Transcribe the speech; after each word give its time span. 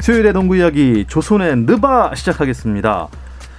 수요일의 0.00 0.32
농구 0.32 0.56
이야기 0.56 1.04
조선의 1.06 1.56
느바 1.58 2.14
시작하겠습니다. 2.14 3.08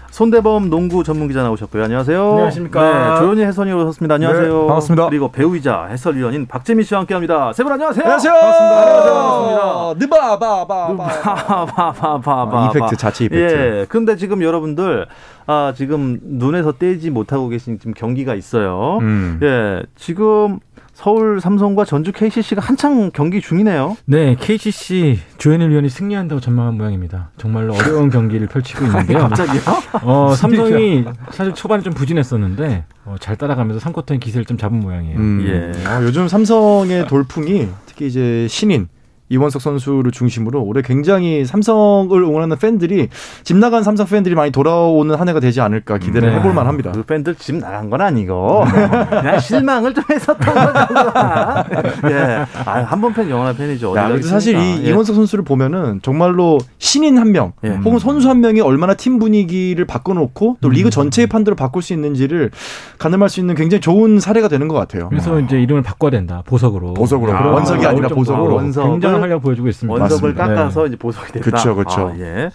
손대범 0.10 0.70
농구 0.70 1.04
전문 1.06 1.28
기자 1.30 1.42
나오셨고요. 1.44 1.86
안녕하세요. 1.86 2.32
안녕하십니까. 2.32 2.82
네, 2.82 3.20
조현희 3.22 3.44
해설위원 3.44 3.82
오셨습니다. 3.88 4.16
안녕하세요. 4.16 4.44
네, 4.62 4.68
반갑습니다. 4.68 5.08
그리고 5.08 5.32
배우이자 5.32 5.86
해설위원인 5.86 6.48
박재민 6.48 6.84
씨와 6.84 7.00
함께합니다. 7.02 7.54
세 7.54 7.64
분 7.64 7.72
안녕하세요. 7.72 8.04
안녕하세요. 8.04 8.34
반갑습니다. 8.34 9.94
느바바바바. 10.06 11.66
바바바바 11.94 12.72
이펙트 12.76 12.98
자체 12.98 13.26
이펙트. 13.26 13.80
예. 13.82 13.86
근데 13.88 14.18
지금 14.18 14.42
여러분들 14.44 15.06
아 15.48 15.74
지금 15.78 16.20
눈에서 16.24 16.74
떼지 16.74 17.10
못하고 17.10 17.48
계신 17.48 17.80
지금 17.80 17.94
경기가 17.94 18.36
있어요. 18.36 18.98
음. 19.02 19.40
예. 19.42 19.84
지금 19.96 20.60
서울 21.02 21.42
삼성과 21.42 21.84
전주 21.84 22.12
KCC가 22.12 22.62
한창 22.62 23.10
경기 23.12 23.42
중이네요. 23.42 23.98
네, 24.06 24.36
KCC 24.40 25.18
조현일 25.40 25.72
위원이 25.72 25.90
승리한다고 25.90 26.40
전망한 26.40 26.78
모양입니다. 26.78 27.32
정말로 27.38 27.74
어려운 27.74 28.12
경기를 28.12 28.46
펼치고 28.46 28.86
있는데요. 28.86 29.18
갑자기요? 29.22 29.62
어, 30.04 30.34
삼성이 30.38 31.04
사실 31.32 31.56
초반에 31.56 31.82
좀 31.82 31.96
부진했었는데 31.96 32.86
어, 33.06 33.16
잘 33.20 33.36
따라가면서 33.36 33.80
3쿼터의 33.90 34.20
기세를 34.20 34.46
좀 34.46 34.60
잡은 34.60 34.80
모양이에요. 34.80 35.18
음. 35.18 35.44
예. 35.48 35.88
아, 35.88 36.04
요즘 36.04 36.28
삼성의 36.28 37.08
돌풍이 37.08 37.68
특히 37.88 38.06
이제 38.06 38.46
신인 38.48 38.88
이원석 39.32 39.62
선수를 39.62 40.12
중심으로 40.12 40.62
올해 40.62 40.82
굉장히 40.82 41.46
삼성을 41.46 42.12
응원하는 42.12 42.58
팬들이 42.58 43.08
집 43.44 43.56
나간 43.56 43.82
삼성 43.82 44.06
팬들이 44.06 44.36
많이 44.36 44.52
돌아오는 44.52 45.16
한 45.16 45.30
해가 45.30 45.40
되지 45.40 45.62
않을까 45.62 45.98
기대를 45.98 46.30
네. 46.32 46.36
해볼 46.38 46.54
만 46.54 46.68
합니다. 46.68 46.92
그 46.94 47.04
팬들 47.04 47.36
집 47.36 47.56
나간 47.56 47.90
건 47.90 48.02
아니고 48.02 48.66
그냥 49.10 49.40
실망을 49.40 49.94
좀 49.94 50.04
했었던 50.12 50.54
거잖아. 50.54 51.66
예, 52.10 52.46
아, 52.66 52.84
한번 52.84 53.14
팬 53.14 53.30
영원한 53.30 53.56
팬이죠. 53.56 53.96
야, 53.96 54.10
근데 54.10 54.22
사실 54.24 54.58
이 54.58 54.60
있습니까? 54.60 54.86
예. 54.86 54.90
이원석 54.92 55.16
선수를 55.16 55.46
보면은 55.46 56.02
정말로 56.04 56.58
신인 56.78 57.18
한 57.18 57.32
명, 57.32 57.54
예. 57.64 57.70
혹은 57.70 58.00
선수 58.00 58.30
한 58.30 58.42
명이 58.42 58.60
얼마나 58.60 58.96
팀 58.96 59.18
분위기를 59.18 59.86
바꿔놓고 59.86 60.58
또 60.60 60.70
리그 60.70 60.90
전체의 60.90 61.28
판도를 61.28 61.56
바꿀 61.56 61.82
수 61.82 61.94
있는지를 61.94 62.52
가늠할 62.98 63.30
수 63.30 63.40
있는 63.40 63.56
굉장히 63.56 63.80
좋은 63.80 64.20
사례가 64.20 64.50
되는 64.50 64.68
것 64.68 64.76
같아요. 64.76 65.08
그래서 65.10 65.40
이제 65.40 65.62
이름을 65.62 65.84
바꿔야 65.84 66.12
된다. 66.12 66.44
보석으로. 66.46 66.94
보석으로. 66.96 67.32
그런 67.32 67.54
원석이 67.54 67.86
아니라 67.86 68.10
보석으로. 68.10 68.56
원석을 68.56 68.92
굉장 69.00 69.21
한 69.22 69.30
활약 69.30 69.42
보여주고 69.42 69.68
있습니다. 69.68 70.00
원석을 70.02 70.34
맞습니다. 70.34 70.48
깎아서 70.56 70.88
이제 70.88 70.96
보석이 70.96 71.32
됐다. 71.34 71.52
그쵸, 71.52 71.76
그쵸. 71.76 72.08
아, 72.14 72.18
예. 72.18 72.50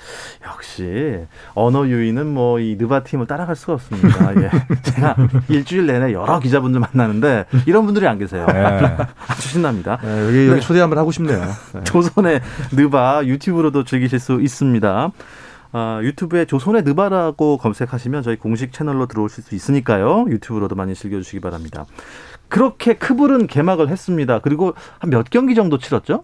역시 0.45 1.21
언어 1.55 1.87
유희는 1.87 2.27
뭐이 2.27 2.77
느바 2.79 3.05
팀을 3.05 3.27
따라갈 3.27 3.55
수가 3.57 3.75
없습니다. 3.75 4.35
예. 4.43 4.51
제가 4.83 5.17
일주일 5.49 5.87
내내 5.87 6.13
여러 6.13 6.39
기자분들 6.41 6.81
만나는데 6.81 7.47
이런 7.67 7.85
분들이 7.85 8.07
안 8.07 8.19
계세요. 8.19 8.47
네. 8.53 8.97
아주 9.29 9.49
신납니다. 9.49 9.99
네, 10.03 10.27
여기, 10.27 10.49
여기 10.49 10.61
초대 10.61 10.81
한번 10.81 10.99
하고 10.99 11.13
싶네요. 11.13 11.41
네. 11.75 11.85
조선의 11.85 12.41
느바 12.73 13.23
유튜브로도 13.25 13.85
즐기실 13.85 14.19
수 14.19 14.41
있습니다. 14.41 15.11
아, 15.73 16.01
유튜브에 16.03 16.45
조선의 16.47 16.83
느바라고 16.85 17.59
검색하시면 17.59 18.23
저희 18.23 18.37
공식 18.37 18.73
채널로 18.73 19.07
들어오실 19.07 19.45
수 19.45 19.55
있으니까요. 19.55 20.25
유튜브로도 20.29 20.75
많이 20.75 20.95
즐겨주시기 20.95 21.41
바랍니다. 21.41 21.85
그렇게 22.49 22.95
크블은 22.95 23.47
개막을 23.49 23.89
했습니다. 23.89 24.39
그리고 24.39 24.75
한 25.01 25.11
몇 25.11 25.29
경기 25.29 25.55
정도 25.55 25.79
치렀죠? 25.79 26.23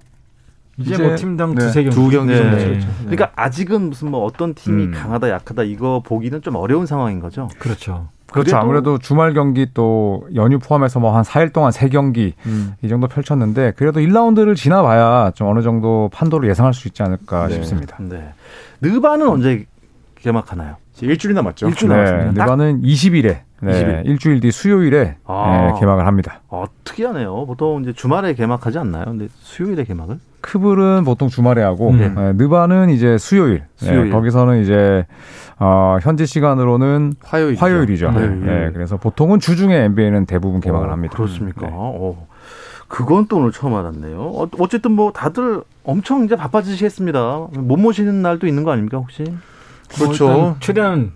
이제, 0.83 0.95
이제 0.95 1.03
뭐 1.03 1.17
팀당 1.17 1.55
네, 1.55 1.61
두세 1.67 1.83
경기. 1.85 1.95
두 1.97 2.09
경기 2.11 2.37
정도 2.37 2.57
네. 2.57 2.63
치렀죠. 2.65 2.89
그러니까 3.01 3.31
아직은 3.37 3.89
무슨 3.91 4.11
뭐 4.11 4.25
어떤 4.25 4.55
팀이 4.55 4.85
음. 4.87 4.93
강하다 4.93 5.31
약하다 5.31 5.63
이거 5.65 6.03
보기는 6.05 6.43
좀 6.43 6.57
어려운 6.57 6.87
상황인 6.87 7.21
거죠. 7.21 7.49
그렇죠. 7.59 8.09
그렇죠. 8.31 8.57
아무래도 8.57 8.97
주말 8.99 9.35
경기 9.35 9.67
또 9.75 10.27
연휴 10.35 10.59
포함해서 10.59 11.01
뭐 11.01 11.15
한 11.15 11.23
4일 11.23 11.53
동안 11.53 11.71
3경기 11.71 12.33
음. 12.47 12.73
이 12.83 12.89
정도 12.89 13.07
펼쳤는데 13.07 13.73
그래도 13.77 14.01
1라운드를 14.01 14.57
지나봐야 14.57 15.33
좀 15.35 15.49
어느 15.49 15.61
정도 15.61 16.09
판도를 16.15 16.49
예상할 16.49 16.73
수 16.73 16.89
있지 16.89 17.03
않을까 17.03 17.49
네. 17.49 17.55
싶습니다. 17.57 17.97
네. 18.01 18.33
느바는 18.81 19.29
언제 19.29 19.67
개막하나요? 20.17 20.77
이제 20.95 21.07
일주일이 21.07 21.35
남았죠. 21.35 21.69
일주일 21.69 21.91
네, 21.91 21.97
남았습니다. 21.97 22.43
누가는 22.45 22.83
20일에 22.83 23.39
네, 23.61 24.03
20일. 24.03 24.07
일주일 24.07 24.41
뒤 24.41 24.51
수요일에 24.51 25.17
아. 25.25 25.73
네, 25.73 25.81
개막을 25.81 26.07
합니다. 26.07 26.41
어, 26.49 26.65
특이하네요. 26.85 27.47
보통 27.47 27.83
이제 27.83 27.93
주말에 27.93 28.35
개막하지 28.35 28.79
않나요? 28.79 29.05
근데 29.07 29.29
수요일에 29.41 29.85
개막을? 29.85 30.19
크블은 30.41 31.05
보통 31.05 31.29
주말에 31.29 31.63
하고 31.63 31.91
음. 31.91 31.99
네, 32.17 32.33
느바는 32.35 32.91
이제 32.91 33.17
수요일. 33.19 33.61
네, 33.81 33.87
수요일. 33.87 34.11
거기서는 34.11 34.63
이제 34.63 35.07
어, 35.59 35.99
현지 36.03 36.27
시간으로는 36.27 37.15
화요일이죠. 37.23 37.65
화요일이죠. 37.65 38.09
화요일. 38.09 38.45
네, 38.45 38.71
그래서 38.73 38.97
보통은 38.97 39.39
주중에 39.39 39.77
NBA는 39.77 40.27
대부분 40.27 40.61
개막을 40.61 40.89
어, 40.89 40.93
합니다. 40.93 41.17
그렇습니까? 41.17 41.67
네. 41.67 41.73
어. 41.73 42.27
그건 42.89 43.27
또 43.27 43.39
오늘 43.39 43.53
처음 43.53 43.75
알았네요. 43.75 44.21
어, 44.21 44.49
어쨌든 44.59 44.93
뭐 44.93 45.13
다들 45.13 45.63
엄청 45.85 46.25
이제 46.25 46.37
바빠지시겠습니다. 46.37 47.47
못 47.55 47.77
모시는 47.79 48.21
날도 48.21 48.47
있는 48.47 48.65
거 48.65 48.73
아닙니까 48.73 48.99
혹시? 48.99 49.25
그렇죠. 49.95 50.29
뭐 50.29 50.57
최대한 50.61 51.13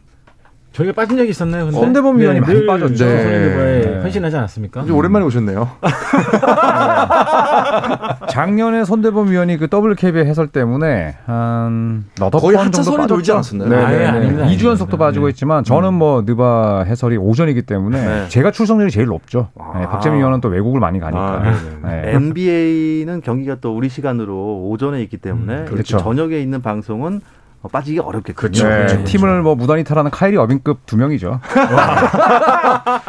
저희가 0.76 0.92
빠진 0.92 1.16
적이 1.16 1.30
있었나요? 1.30 1.64
근데? 1.64 1.78
손대범 1.78 2.18
위원이 2.18 2.40
많이 2.40 2.52
늘 2.52 2.66
빠졌죠. 2.66 2.96
조선일보에 2.96 3.80
네. 3.80 4.00
헌신하지 4.02 4.36
않았습니까? 4.36 4.82
이제 4.82 4.92
오랜만에 4.92 5.24
오셨네요. 5.24 5.70
작년에 8.28 8.84
손대범 8.84 9.30
위원이 9.30 9.56
그 9.56 9.68
WKB의 9.72 10.26
해설 10.26 10.48
때문에 10.48 11.16
한 11.24 12.04
너덟 12.18 12.42
거의 12.42 12.58
번 12.58 12.70
정도 12.72 12.90
빠졌죠. 12.90 13.06
돌지 13.06 13.32
않았었나요? 13.32 13.70
네, 13.70 13.76
네, 13.76 13.82
아닙니다, 14.04 14.10
네. 14.10 14.34
2주 14.34 14.42
아닙니다. 14.42 14.68
연속도 14.68 14.98
빠지고 14.98 15.24
네. 15.26 15.30
있지만 15.30 15.64
저는 15.64 15.94
뭐 15.94 16.24
느바 16.26 16.84
해설이 16.86 17.16
오전이기 17.16 17.62
때문에 17.62 18.04
네. 18.04 18.28
제가 18.28 18.50
출석률이 18.50 18.90
제일 18.90 19.06
높죠. 19.06 19.48
아. 19.58 19.78
네, 19.78 19.86
박재민 19.86 20.18
위원은 20.18 20.42
또 20.42 20.48
외국을 20.48 20.78
많이 20.78 21.00
가니까. 21.00 21.42
아. 21.42 21.54
네. 21.84 22.02
NBA는 22.14 23.22
경기가 23.22 23.54
또 23.62 23.74
우리 23.74 23.88
시간으로 23.88 24.68
오전에 24.68 25.00
있기 25.04 25.16
때문에 25.16 25.52
음, 25.54 25.58
이렇게 25.60 25.70
그렇죠. 25.70 25.96
저녁에 25.96 26.38
있는 26.38 26.60
방송은 26.60 27.16
어, 27.16 27.35
빠지기 27.68 27.98
어렵겠군요. 28.00 28.34
그렇죠, 28.34 28.68
네, 28.68 28.86
그렇죠. 28.86 29.04
팀을 29.04 29.42
뭐 29.42 29.54
무단히 29.54 29.84
탈하는 29.84 30.10
카이리 30.10 30.36
어빙급 30.36 30.86
두 30.86 30.96
명이죠. 30.96 31.40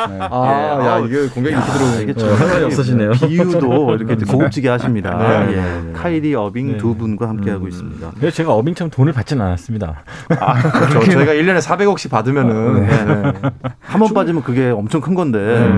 네. 0.09 0.18
아, 0.31 0.79
야, 0.85 1.00
이게 1.06 1.28
공격이 1.28 1.56
이렇게 1.56 1.72
들어오는 1.72 2.01
이게 2.01 2.13
거. 2.13 2.19
참 2.19 2.35
생각이 2.38 2.63
없으시네요. 2.66 3.12
비유도 3.12 3.95
이렇게 3.95 4.16
고급지게 4.25 4.69
하십니다. 4.69 5.18
네, 5.18 5.51
예. 5.51 5.56
네, 5.56 5.81
네. 5.85 5.94
카이리 5.94 6.35
어빙 6.35 6.72
네. 6.73 6.78
두 6.78 6.95
분과 6.95 7.28
함께 7.29 7.51
하고 7.51 7.66
음. 7.66 7.69
있습니다. 7.69 8.12
그래서 8.19 8.35
제가 8.35 8.53
어빙처럼 8.53 8.90
돈을 8.91 9.13
받지는 9.13 9.45
않았습니다. 9.45 10.03
그렇죠. 10.28 11.12
저희가 11.12 11.34
1년에 11.34 11.62
400억씩 11.62 12.09
받으면은 12.09 12.88
네. 12.88 13.34
한번 13.79 14.13
빠지면 14.13 14.44
그게 14.44 14.69
엄청 14.69 15.01
큰 15.01 15.13
건데 15.16 15.69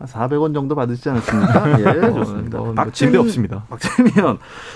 음. 0.00 0.06
한 0.06 0.28
400원 0.28 0.54
정도 0.54 0.74
받으시지 0.74 1.08
않습니까? 1.08 1.80
예, 1.80 2.12
좋습니다. 2.12 2.58
뭐, 2.58 2.72
뭐 2.72 2.90
진배 2.92 3.18
없습니다. 3.18 3.64
박재민 3.68 4.12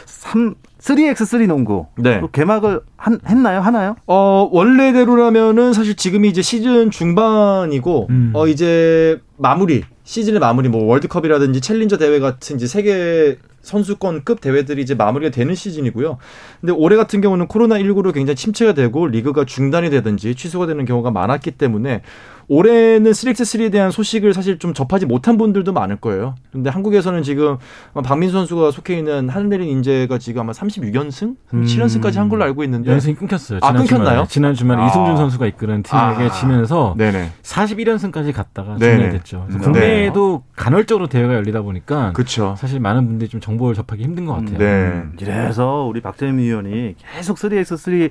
3 0.05 0.55
3x3 0.83 1.47
농구 1.47 1.87
네. 1.97 2.21
또 2.21 2.29
개막을 2.29 2.81
한, 2.97 3.21
했나요? 3.27 3.61
하나요? 3.61 3.95
어, 4.07 4.49
원래대로라면은 4.51 5.73
사실 5.73 5.95
지금이 5.95 6.29
이제 6.29 6.43
시즌 6.43 6.91
중반이고, 6.91 8.09
음. 8.11 8.33
어, 8.35 8.49
이제 8.49 9.21
마무리, 9.37 9.85
시즌의 10.03 10.41
마무리, 10.41 10.69
뭐 10.69 10.85
월드컵이라든지 10.85 11.61
챌린저 11.61 11.99
대회 11.99 12.19
같은 12.19 12.57
이제 12.57 12.67
세계 12.67 13.39
선수권급 13.63 14.41
대회들이 14.41 14.83
이제 14.83 14.95
마무리가 14.95 15.31
되는 15.31 15.55
시즌이고요. 15.55 16.19
근데 16.61 16.73
올해 16.73 16.97
같은 16.97 17.21
경우는 17.21 17.47
코로나 17.47 17.77
19로 17.79 18.13
굉장히 18.13 18.35
침체가 18.35 18.75
되고 18.75 19.07
리그가 19.07 19.45
중단이 19.45 19.89
되든지 19.91 20.35
취소가 20.35 20.67
되는 20.67 20.85
경우가 20.85 21.13
많았기 21.13 21.53
때문에 21.53 22.03
올해는 22.53 23.11
3x3에 23.13 23.73
대한 23.73 23.91
소식을 23.91 24.35
사실 24.35 24.59
좀 24.59 24.75
접하지 24.75 25.07
못한 25.07 25.39
분들도 25.39 25.73
많을 25.73 25.97
거예요. 25.97 26.35
근데 26.53 26.69
한국에서는 26.69 27.23
지금 27.23 27.57
박민수 28.05 28.35
선수가 28.35 28.73
속해 28.73 28.99
있는 28.99 29.31
하늘내린 29.31 29.71
인재가 29.71 30.19
지금 30.19 30.43
아마 30.43 30.53
36연승? 30.53 31.37
음. 31.55 31.65
7연승까지 31.65 32.17
한 32.17 32.29
걸로 32.29 32.45
알고 32.45 32.63
있는데. 32.65 32.91
연승이 32.93 33.15
끊겼어요. 33.15 33.61
아, 33.63 33.69
지난 33.69 33.87
끊겼나요? 33.87 34.09
주말에. 34.11 34.27
지난 34.29 34.55
주말에 34.55 34.83
아. 34.83 34.87
이승준 34.87 35.17
선수가 35.17 35.47
이끄는 35.47 35.83
팀에게 35.83 36.25
아. 36.25 36.31
지면서 36.31 36.95
네네. 36.99 37.31
41연승까지 37.43 38.35
갔다가 38.35 38.77
네네. 38.77 38.97
종료됐죠. 38.99 39.47
그래서 39.49 39.59
네. 39.59 39.65
국내에도 39.65 40.43
간헐적으로 40.55 41.07
대회가 41.07 41.33
열리다 41.33 41.63
보니까 41.63 42.13
그쵸. 42.13 42.55
사실 42.59 42.81
많은 42.81 43.07
분들이 43.07 43.31
좀 43.31 43.41
정보를 43.41 43.75
접하기 43.75 44.03
힘든 44.03 44.27
것 44.27 44.35
같아요. 44.35 44.59
네. 44.59 45.03
이래서 45.21 45.87
우리 45.89 46.03
박재민 46.03 46.39
위원이 46.45 46.97
계속 47.17 47.39
3x3 47.39 48.11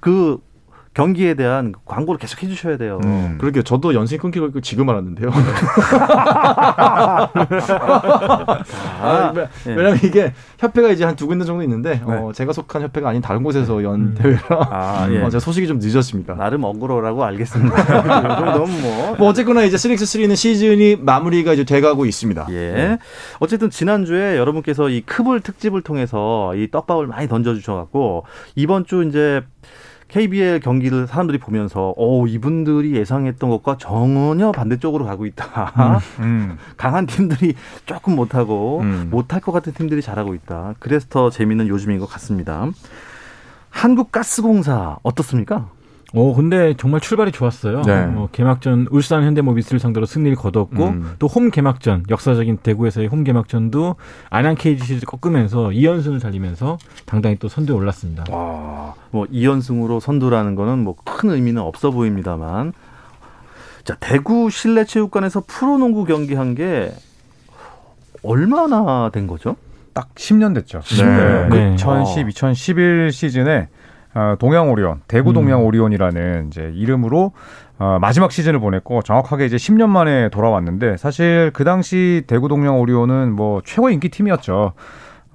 그 0.00 0.38
경기에 0.94 1.34
대한 1.34 1.72
광고를 1.86 2.18
계속 2.18 2.42
해주셔야 2.42 2.76
돼요. 2.76 3.00
음. 3.04 3.36
그러게요. 3.40 3.62
저도 3.62 3.94
연승이 3.94 4.18
끊기고 4.18 4.46
있고 4.48 4.60
지금 4.60 4.88
알았는데요. 4.90 5.30
아, 9.00 9.32
왜- 9.34 9.48
예. 9.66 9.74
왜냐면 9.74 9.98
이게 10.04 10.32
협회가 10.58 10.90
이제 10.90 11.04
한 11.04 11.16
두 11.16 11.26
군데 11.26 11.44
정도 11.44 11.62
있는데 11.62 12.00
어, 12.04 12.32
제가 12.34 12.52
속한 12.52 12.82
협회가 12.82 13.08
아닌 13.10 13.22
다른 13.22 13.42
곳에서 13.42 13.82
연 13.84 13.94
음. 14.00 14.14
대회라 14.18 14.42
아, 14.70 15.06
예. 15.10 15.22
어, 15.22 15.30
제가 15.30 15.38
소식이 15.40 15.66
좀 15.68 15.78
늦었습니다. 15.78 16.34
나름 16.34 16.64
억울하라고 16.64 17.22
알겠습니다. 17.24 17.80
이 17.82 17.86
정도면 18.42 18.82
뭐. 18.82 19.16
뭐 19.18 19.28
어쨌거나 19.28 19.62
이제 19.62 19.76
3x3는 19.76 20.34
시즌이 20.34 20.96
마무리가 20.96 21.52
이제 21.52 21.64
돼가고 21.64 22.06
있습니다. 22.06 22.46
예. 22.50 22.98
어쨌든 23.38 23.70
지난주에 23.70 24.36
여러분께서 24.36 24.88
이 24.88 25.02
크블 25.02 25.40
특집을 25.40 25.82
통해서 25.82 26.54
이 26.56 26.70
떡밥을 26.70 27.06
많이 27.06 27.28
던져주셔갖고 27.28 28.24
이번 28.56 28.84
주 28.86 29.04
이제 29.04 29.42
KBL 30.12 30.60
경기를 30.60 31.06
사람들이 31.06 31.38
보면서 31.38 31.94
오 31.96 32.26
이분들이 32.26 32.94
예상했던 32.94 33.48
것과 33.48 33.78
전혀 33.78 34.52
반대쪽으로 34.52 35.06
가고 35.06 35.24
있다. 35.24 36.02
음. 36.20 36.58
강한 36.76 37.06
팀들이 37.06 37.54
조금 37.86 38.14
못하고 38.14 38.80
음. 38.80 39.08
못할 39.10 39.40
것 39.40 39.52
같은 39.52 39.72
팀들이 39.72 40.02
잘하고 40.02 40.34
있다. 40.34 40.74
그래서 40.80 41.06
더 41.08 41.30
재미있는 41.30 41.66
요즘인 41.66 41.98
것 41.98 42.04
같습니다. 42.10 42.66
한국가스공사 43.70 44.98
어떻습니까? 45.02 45.70
어 46.14 46.34
근데 46.34 46.74
정말 46.76 47.00
출발이 47.00 47.32
좋았어요. 47.32 47.82
네. 47.82 47.92
어, 47.92 48.28
개막전 48.32 48.88
울산 48.90 49.22
현대모비스를 49.24 49.80
상대로 49.80 50.04
승리를 50.04 50.36
거뒀고 50.36 50.84
음. 50.88 51.14
또홈 51.18 51.50
개막전 51.50 52.04
역사적인 52.10 52.58
대구에서의 52.58 53.06
홈 53.08 53.24
개막전도 53.24 53.96
안양 54.28 54.56
KGC를 54.56 55.00
꺾으면서 55.02 55.68
2연승을 55.68 56.20
달리면서 56.20 56.76
당당히 57.06 57.36
또 57.36 57.48
선두에 57.48 57.74
올랐습니다. 57.74 58.24
와, 58.30 58.94
뭐 59.10 59.26
2연승으로 59.26 60.00
선두라는 60.00 60.54
거는 60.54 60.80
뭐 60.80 60.96
큰 61.04 61.30
의미는 61.30 61.62
없어 61.62 61.90
보입니다만. 61.90 62.72
자, 63.84 63.96
대구 64.00 64.50
실내체육관에서 64.50 65.44
프로농구 65.46 66.04
경기한 66.04 66.54
게 66.54 66.92
얼마나 68.22 69.10
된 69.12 69.26
거죠? 69.26 69.56
딱 69.92 70.14
10년 70.14 70.54
됐죠. 70.54 70.80
10년. 70.80 71.48
네. 71.48 71.74
2010, 71.74 72.28
2011 72.28 73.12
시즌에 73.12 73.68
어, 74.14 74.36
동양 74.38 74.70
오리온, 74.70 75.00
대구 75.08 75.32
동양 75.32 75.64
오리온이라는 75.64 76.48
이제 76.48 76.70
이름으로 76.74 77.32
어, 77.78 77.98
마지막 78.00 78.30
시즌을 78.30 78.60
보냈고 78.60 79.02
정확하게 79.02 79.46
이제 79.46 79.56
10년 79.56 79.88
만에 79.88 80.28
돌아왔는데 80.28 80.98
사실 80.98 81.50
그 81.54 81.64
당시 81.64 82.22
대구 82.26 82.48
동양 82.48 82.78
오리온은 82.78 83.32
뭐 83.34 83.62
최고 83.64 83.90
인기 83.90 84.08
팀이었죠. 84.08 84.72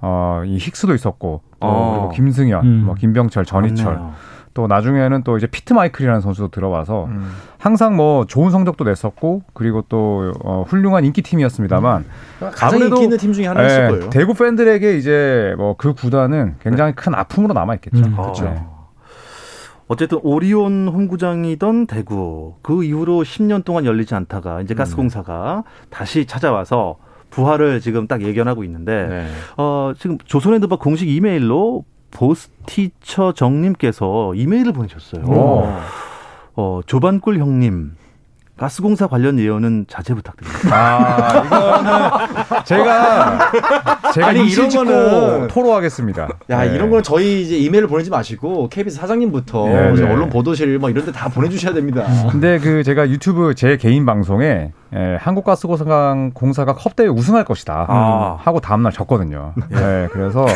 어, 0.00 0.42
이 0.46 0.58
힉스도 0.58 0.94
있었고 0.94 1.42
또 1.60 1.66
어. 1.66 1.92
그리고 1.92 2.08
김승현, 2.10 2.64
음. 2.64 2.82
뭐 2.86 2.94
김병철, 2.94 3.44
전희철 3.44 3.94
맞네요. 3.94 4.14
또 4.54 4.66
나중에는 4.66 5.22
또 5.22 5.36
이제 5.38 5.46
피트 5.46 5.72
마이클이라는 5.72 6.20
선수도 6.20 6.48
들어와서 6.48 7.06
음. 7.06 7.30
항상 7.56 7.96
뭐 7.96 8.26
좋은 8.26 8.50
성적도 8.50 8.84
냈었고 8.84 9.42
그리고 9.54 9.82
또 9.88 10.32
어, 10.44 10.64
훌륭한 10.68 11.04
인기 11.04 11.22
팀이었습니다만 11.22 12.04
가장 12.40 12.68
아무래도, 12.68 12.96
인기 12.96 13.02
있는 13.04 13.18
팀 13.18 13.32
중에 13.32 13.46
하나였을 13.46 13.84
예, 13.84 13.88
거예요. 13.88 14.10
대구 14.10 14.34
팬들에게 14.34 14.96
이제 14.98 15.54
뭐 15.56 15.78
그 15.78 15.94
구단은 15.94 16.56
굉장히 16.60 16.92
큰 16.94 17.14
아픔으로 17.14 17.54
남아 17.54 17.76
있겠죠. 17.76 17.98
음, 17.98 18.14
어. 18.18 18.32
네. 18.40 18.60
어쨌든 19.86 20.18
오리온 20.22 20.88
홈구장이던 20.88 21.86
대구 21.86 22.56
그 22.62 22.84
이후로 22.84 23.22
10년 23.22 23.64
동안 23.64 23.86
열리지 23.86 24.14
않다가 24.14 24.60
이제 24.60 24.74
가스공사가 24.74 25.64
다시 25.88 26.26
찾아와서 26.26 26.96
부활을 27.30 27.80
지금 27.80 28.06
딱 28.06 28.22
예견하고 28.22 28.64
있는데 28.64 29.06
네. 29.08 29.26
어, 29.56 29.92
지금 29.98 30.18
조선핸드바 30.24 30.76
공식 30.76 31.08
이메일로 31.08 31.84
보스티처 32.10 33.32
정님께서 33.32 34.34
이메일을 34.34 34.72
보내셨어요. 34.72 35.24
오. 35.24 35.68
어, 36.56 36.80
조반꿀 36.86 37.38
형님 37.38 37.92
가스공사 38.56 39.06
관련 39.06 39.38
예언은 39.38 39.86
자제 39.88 40.14
부탁드립니다. 40.14 40.68
아, 40.74 41.44
이거는 41.44 42.64
제가 42.64 43.52
제가 44.12 44.26
아니, 44.26 44.48
이런 44.50 44.68
거는- 44.68 45.48
토로하겠습니다. 45.48 46.28
야 46.50 46.64
네. 46.64 46.74
이런 46.74 46.90
거는 46.90 47.04
저희 47.04 47.42
이제 47.42 47.56
이메일을 47.56 47.86
보내지 47.86 48.10
마시고 48.10 48.68
KBS 48.68 48.96
사장님부터 48.96 49.64
네, 49.68 49.92
네. 49.92 50.02
언론 50.12 50.28
보도실 50.28 50.76
뭐 50.80 50.90
이런 50.90 51.04
데 51.06 51.12
다 51.12 51.28
보내 51.28 51.48
주셔야 51.48 51.72
됩니다. 51.72 52.04
근데 52.32 52.58
그 52.58 52.82
제가 52.82 53.08
유튜브 53.10 53.54
제 53.54 53.76
개인 53.76 54.04
방송에 54.04 54.72
예, 54.94 55.16
한국가스공사가 55.20 56.30
공사가 56.34 56.74
컵대회 56.74 57.08
우승할 57.08 57.44
것이다 57.44 57.86
아. 57.88 58.36
하고 58.40 58.60
다음날 58.60 58.92
졌거든요. 58.92 59.52
예, 59.72 60.08
그래서 60.12 60.46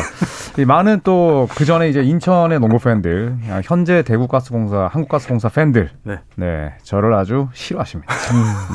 이 0.57 0.65
많은 0.65 1.01
또 1.03 1.47
그 1.55 1.65
전에 1.65 1.89
이제 1.89 2.01
인천의 2.01 2.59
농구 2.59 2.79
팬들, 2.79 3.35
아, 3.49 3.61
현재 3.63 4.01
대구가스공사, 4.01 4.89
한국가스공사 4.91 5.49
팬들, 5.49 5.89
네. 6.03 6.19
네, 6.35 6.73
저를 6.83 7.13
아주 7.13 7.47
싫어하십니다. 7.53 8.13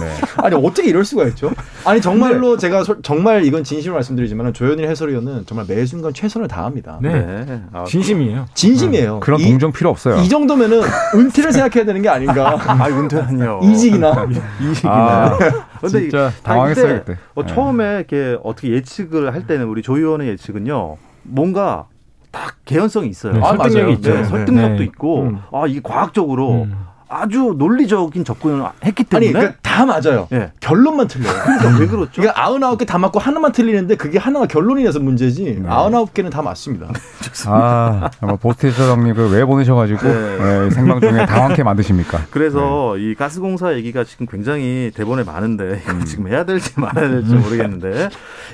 네. 0.00 0.42
아니 0.44 0.54
어떻게 0.54 0.88
이럴 0.88 1.04
수가 1.04 1.24
있죠? 1.28 1.50
아니 1.84 2.00
정말로 2.00 2.56
제가 2.56 2.84
소- 2.84 3.00
정말 3.02 3.44
이건 3.44 3.64
진심으로 3.64 3.94
말씀드리지만 3.96 4.52
조현일 4.52 4.88
해설위원은 4.88 5.46
정말 5.46 5.66
매 5.68 5.84
순간 5.86 6.12
최선을 6.12 6.46
다합니다. 6.48 6.98
네. 7.02 7.62
아, 7.72 7.84
진심이에요. 7.84 8.46
진심이에요. 8.54 9.20
그런 9.20 9.40
이, 9.40 9.44
동정 9.48 9.72
필요 9.72 9.90
없어요. 9.90 10.16
이 10.16 10.28
정도면은 10.28 10.82
은퇴를 11.14 11.52
생각해야 11.52 11.84
되는 11.84 12.00
게 12.02 12.08
아닌가? 12.08 12.56
아, 12.66 12.86
은퇴하뇨. 12.88 13.60
이직이나. 13.62 14.26
이직이나요? 14.60 14.98
아, 14.98 15.38
근데 15.80 15.98
이- 15.98 16.02
진짜 16.10 16.26
아, 16.26 16.32
당황했어요 16.42 16.98
그때. 17.00 17.16
어, 17.34 17.42
네. 17.42 17.54
처음에 17.54 17.96
이렇게 17.96 18.38
어떻게 18.42 18.70
예측을 18.70 19.32
할 19.34 19.46
때는 19.46 19.66
우리 19.66 19.82
조 19.82 19.96
의원의 19.96 20.28
예측은요. 20.28 20.96
뭔가 21.24 21.86
딱 22.30 22.56
개연성이 22.64 23.08
있어요. 23.08 23.32
네, 23.32 23.40
아, 23.42 23.56
설득력이. 23.56 23.92
있죠. 23.94 24.14
네, 24.14 24.24
설득력도 24.24 24.78
네. 24.78 24.84
있고 24.84 25.22
음. 25.22 25.38
아 25.52 25.64
이게 25.66 25.80
과학적으로 25.82 26.62
음. 26.64 26.76
아주 27.08 27.54
논리적인 27.56 28.24
접근을 28.24 28.64
했기 28.84 29.04
아니 29.12 29.26
때문에 29.26 29.32
그러니까 29.32 29.58
다 29.62 29.86
맞아요. 29.86 30.28
예. 30.32 30.52
결론만 30.60 31.08
틀려요. 31.08 31.32
그러니까 31.44 31.78
왜 31.78 31.86
그렇죠? 31.86 32.10
그러니까 32.20 32.44
아흔아홉 32.44 32.78
개 32.78 32.84
다 32.84 32.98
맞고 32.98 33.18
하나만 33.18 33.52
틀리는데 33.52 33.96
그게 33.96 34.18
하나가 34.18 34.46
결론이라서 34.46 35.00
문제지. 35.00 35.62
아흔아홉 35.66 36.12
개는 36.14 36.30
다 36.30 36.42
맞습니다. 36.42 36.88
아, 37.46 38.10
뭐 38.20 38.36
보스티처 38.36 38.90
형님 38.92 39.14
그왜 39.14 39.44
보내셔가지고 39.44 40.06
네. 40.06 40.38
네, 40.38 40.70
생방 40.70 41.00
중에 41.00 41.26
당황케 41.26 41.62
만드십니까? 41.62 42.22
그래서 42.30 42.94
네. 42.96 43.02
이 43.10 43.14
가스공사 43.14 43.74
얘기가 43.74 44.04
지금 44.04 44.26
굉장히 44.26 44.90
대본에 44.94 45.22
많은데 45.24 45.82
음. 45.88 46.04
지금 46.04 46.28
해야 46.28 46.44
될지 46.44 46.78
말아야 46.78 47.08
될지 47.08 47.34
모르겠는데 47.34 48.08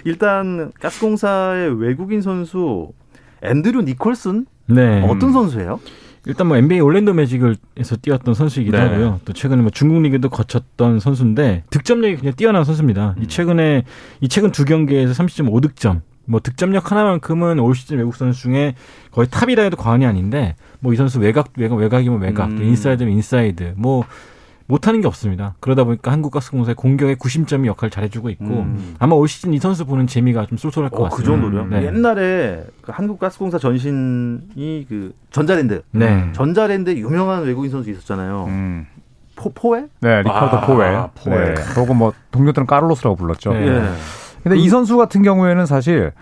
일단 0.04 0.72
가스공사의 0.80 1.80
외국인 1.80 2.22
선수 2.22 2.88
앤드류 3.42 3.82
니콜슨 3.82 4.46
네. 4.66 5.02
어떤 5.08 5.32
선수예요? 5.32 5.80
일단 6.26 6.46
뭐 6.46 6.56
NBA 6.56 6.80
올랜도 6.80 7.12
매직을에서 7.12 7.96
뛰었던 8.00 8.34
선수이기도 8.34 8.76
네. 8.76 8.82
하고요. 8.84 9.20
또 9.24 9.32
최근에 9.32 9.62
뭐 9.62 9.70
중국 9.70 10.00
리그도 10.02 10.30
거쳤던 10.30 11.00
선수인데 11.00 11.64
득점력이 11.70 12.16
굉장히 12.16 12.36
뛰어난 12.36 12.64
선수입니다. 12.64 13.16
이 13.20 13.26
최근에 13.26 13.84
이 14.20 14.28
최근 14.28 14.50
두 14.50 14.64
경기에서 14.64 15.12
30.5득점. 15.22 16.00
뭐 16.26 16.40
득점력 16.40 16.90
하나만큼은 16.90 17.58
올 17.58 17.74
시즌 17.74 17.98
외국 17.98 18.16
선수 18.16 18.40
중에 18.42 18.74
거의 19.10 19.28
탑이라 19.30 19.64
해도 19.64 19.76
과언이 19.76 20.06
아닌데 20.06 20.56
뭐 20.80 20.92
이 20.94 20.96
선수 20.96 21.18
외곽 21.18 21.48
외곽 21.56 21.78
외곽이면 21.78 22.20
외곽, 22.20 22.50
음. 22.50 22.56
또 22.56 22.62
인사이드면 22.62 23.12
인사이드 23.12 23.74
뭐 23.76 24.04
못하는 24.66 25.00
게 25.02 25.06
없습니다. 25.06 25.54
그러다 25.60 25.84
보니까 25.84 26.10
한국가스공사의 26.12 26.74
공격의 26.74 27.16
구심점이 27.16 27.68
역할을 27.68 27.90
잘해주고 27.90 28.30
있고 28.30 28.44
음. 28.44 28.94
아마 28.98 29.14
올 29.14 29.28
시즌 29.28 29.52
이 29.52 29.58
선수 29.58 29.84
보는 29.84 30.06
재미가 30.06 30.46
좀 30.46 30.56
쏠쏠할 30.56 30.90
것 30.90 30.96
어, 30.96 31.04
그 31.04 31.10
같습니다. 31.10 31.30
정도로요? 31.32 31.66
네. 31.66 31.86
옛날에 31.86 32.64
그 32.80 32.90
한국가스공사 32.92 33.58
전신이 33.58 34.86
그 34.88 35.12
전자랜드 35.30 35.82
네. 35.90 36.30
전자랜드 36.32 36.90
유명한 36.90 37.44
외국인 37.44 37.70
선수 37.70 37.90
있었잖아요. 37.90 38.46
음. 38.48 38.86
포 39.36 39.50
포에? 39.52 39.86
네, 40.00 40.22
리카르도 40.22 40.56
아, 40.58 40.60
포웰. 40.66 41.08
포웰. 41.14 41.54
네, 41.54 41.62
혹은 41.76 41.96
뭐 41.96 42.12
동료들은 42.30 42.66
까를로스라고 42.66 43.16
불렀죠. 43.16 43.52
네. 43.52 43.66
예. 43.66 43.82
근데 44.44 44.56
이 44.58 44.68
선수 44.68 44.96
같은 44.96 45.22
경우에는 45.22 45.66
사실 45.66 46.12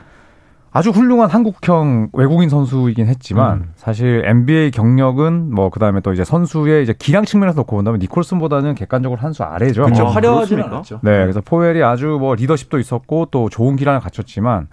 아주 0.75 0.89
훌륭한 0.91 1.29
한국형 1.29 2.09
외국인 2.15 2.49
선수이긴 2.49 3.07
했지만 3.07 3.59
음. 3.59 3.71
사실 3.77 4.23
NBA 4.25 4.71
경력은 4.71 5.55
뭐 5.55 5.69
그다음에 5.69 6.01
또 6.01 6.13
이제 6.15 6.25
선수의 6.25 6.83
이제 6.83 6.95
기량 6.99 7.27
측면에서 7.27 7.61
놓고 7.61 7.77
본다면 7.77 8.01
니콜슨보다는 8.01 8.75
객관적으로 8.75 9.21
한 9.21 9.33
수 9.35 9.43
아래죠. 9.43 9.85
그렇죠. 9.85 10.05
어, 10.05 10.07
화려하지는? 10.09 10.65
않았죠. 10.65 11.01
네, 11.03 11.11
그래서 11.23 11.41
포웰이 11.43 11.83
아주 11.83 12.17
뭐 12.19 12.35
리더십도 12.35 12.79
있었고 12.79 13.29
또 13.31 13.49
좋은 13.51 13.77
기량을 13.77 14.01
갖췄지만 14.01 14.69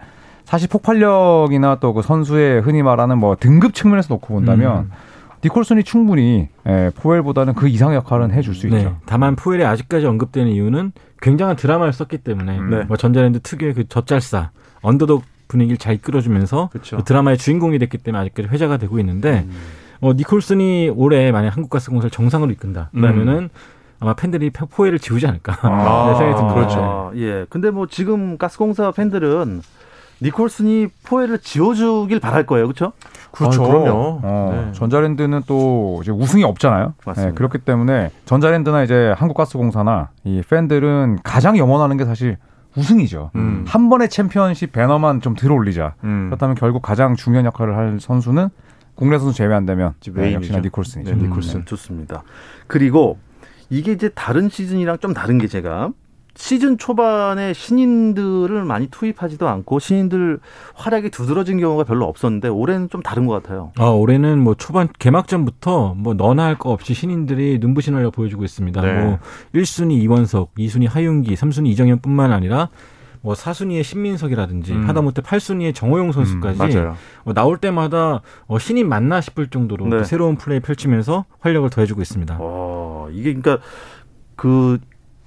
사실 0.46 0.68
폭발력이나 0.70 1.76
또 1.76 1.94
그 1.94 2.02
선수의 2.02 2.62
흔히 2.62 2.82
말하는 2.82 3.18
뭐 3.18 3.36
등급 3.40 3.74
측면에서 3.74 4.14
놓고 4.14 4.34
본다면 4.34 4.78
음. 4.78 4.92
니콜슨이 5.44 5.84
충분히 5.84 6.50
예, 6.68 6.92
포웰보다는 6.96 7.54
그 7.54 7.68
이상의 7.70 7.96
역할은 7.98 8.32
해줄 8.32 8.56
수 8.56 8.68
네. 8.68 8.78
있죠. 8.80 8.98
다만 9.06 9.36
푸엘이 9.36 9.64
아직까지 9.66 10.06
언급되는 10.06 10.52
이유는 10.52 10.92
굉장한 11.22 11.56
드라마를 11.56 11.94
썼기 11.94 12.20
때문에 12.20 12.60
네. 12.70 12.84
뭐 12.86 12.98
전자랜드 12.98 13.40
특유의 13.42 13.74
그 13.74 13.88
젖잘싸 13.88 14.52
언더독 14.82 15.24
분위기를 15.50 15.78
잘 15.78 15.96
이끌어주면서 15.96 16.70
그렇죠. 16.72 16.98
그 16.98 17.04
드라마의 17.04 17.38
주인공이 17.38 17.78
됐기 17.80 17.98
때문에 17.98 18.22
아직까지 18.22 18.48
회자가 18.48 18.78
되고 18.78 18.98
있는데 19.00 19.46
음. 19.46 19.56
어, 20.00 20.14
니콜슨이 20.14 20.94
올해 20.96 21.34
만약 21.34 21.58
한국가스공사를 21.58 22.10
정상으로 22.12 22.52
이끈다 22.52 22.92
그러면은 22.94 23.50
아마 24.00 24.14
팬들이 24.14 24.50
포엘을 24.50 25.00
지우지 25.00 25.28
않을까 25.28 25.58
아, 25.62 26.12
네, 26.14 26.18
생각이 26.18 26.38
듭니다. 26.38 26.56
그렇죠. 26.56 26.80
아, 26.82 27.12
예. 27.16 27.46
근데 27.50 27.70
뭐 27.70 27.86
지금 27.88 28.38
가스공사 28.38 28.92
팬들은 28.92 29.62
니콜슨이 30.22 30.88
포에를 31.06 31.40
지워주길 31.40 32.20
바랄 32.20 32.46
거예요, 32.46 32.68
그렇죠? 32.68 32.92
그렇죠. 33.32 33.64
아, 33.64 33.68
그럼요. 33.68 34.20
어, 34.24 34.66
네. 34.68 34.72
전자랜드는 34.74 35.44
또 35.48 36.00
이제 36.02 36.12
우승이 36.12 36.44
없잖아요. 36.44 36.94
맞습니다. 37.06 37.32
네, 37.32 37.36
그렇기 37.36 37.60
때문에 37.60 38.12
전자랜드나 38.26 38.84
이제 38.84 39.14
한국가스공사나 39.18 40.10
이 40.24 40.42
팬들은 40.50 41.20
가장 41.24 41.58
염원하는 41.58 41.98
게 41.98 42.06
사실 42.06 42.38
우승이죠. 42.76 43.32
음. 43.36 43.66
한 43.68 43.90
번의 43.90 44.10
챔피언십 44.10 44.72
배너만 44.72 45.22
좀 45.22 45.36
들어올리자. 45.36 45.96
음. 46.04 46.28
그렇다면 46.28 46.56
결국 46.56 46.82
가장 46.82 47.16
중요한 47.16 47.46
역할을 47.46 47.76
할 47.76 48.00
선수는 48.00 48.50
국내 48.96 49.18
선수 49.18 49.36
제외한다면 49.36 49.96
네. 50.14 50.34
역시나 50.34 50.60
니콜슨이죠. 50.60 51.16
네, 51.16 51.24
니콜슨. 51.24 51.62
음, 51.62 51.66
좋습니다. 51.66 52.24
그리고 52.68 53.18
이게 53.70 53.92
이제 53.92 54.10
다른 54.10 54.50
시즌이랑 54.50 55.00
좀 55.00 55.14
다른 55.14 55.38
게 55.38 55.48
제가 55.48 55.92
시즌 56.40 56.78
초반에 56.78 57.52
신인들을 57.52 58.64
많이 58.64 58.88
투입하지도 58.88 59.50
않고 59.50 59.80
신인들 59.80 60.40
활약이 60.74 61.10
두드러진 61.10 61.60
경우가 61.60 61.84
별로 61.84 62.06
없었는데 62.06 62.48
올해는 62.48 62.90
좀 62.90 63.02
다른 63.02 63.26
것 63.26 63.34
같아요. 63.44 63.74
아, 63.78 63.88
올해는 63.90 64.40
뭐 64.40 64.56
초반 64.56 64.88
개막전부터 64.98 65.96
뭐 65.98 66.14
너나 66.14 66.46
할 66.46 66.56
거 66.58 66.72
없이 66.72 66.94
신인들이 66.94 67.60
눈부신 67.60 67.94
활약 67.94 68.14
보여주고 68.14 68.46
있습니다. 68.46 68.82
네. 68.82 69.04
뭐 69.04 69.20
1순위 69.54 70.02
이원석, 70.02 70.56
2순위 70.56 70.88
하윤기, 70.90 71.36
3순위 71.36 71.68
이정현뿐만 71.68 72.32
아니라 72.32 72.70
뭐 73.22 73.36
사순위의 73.36 73.84
신민석이라든지 73.84 74.72
음. 74.72 74.88
하다못해 74.88 75.22
팔순위의 75.22 75.74
정호용 75.74 76.14
선수까지 76.14 76.58
맞아요. 76.58 76.96
어, 77.26 77.34
나올 77.34 77.58
때마다 77.58 78.22
어, 78.48 78.60
신인 78.60 78.88
맞나 78.88 79.20
싶을 79.20 79.48
정도로 79.50 79.88
네. 79.88 79.98
또 79.98 80.04
새로운 80.06 80.38
플레이 80.38 80.62
펼치면서 80.62 81.26
활력을 81.42 81.70
더해주고 81.70 82.02
있습니다. 82.02 82.38
어, 82.40 83.10
이게 83.12 83.34
그러니까 83.34 83.58
그 84.38 84.80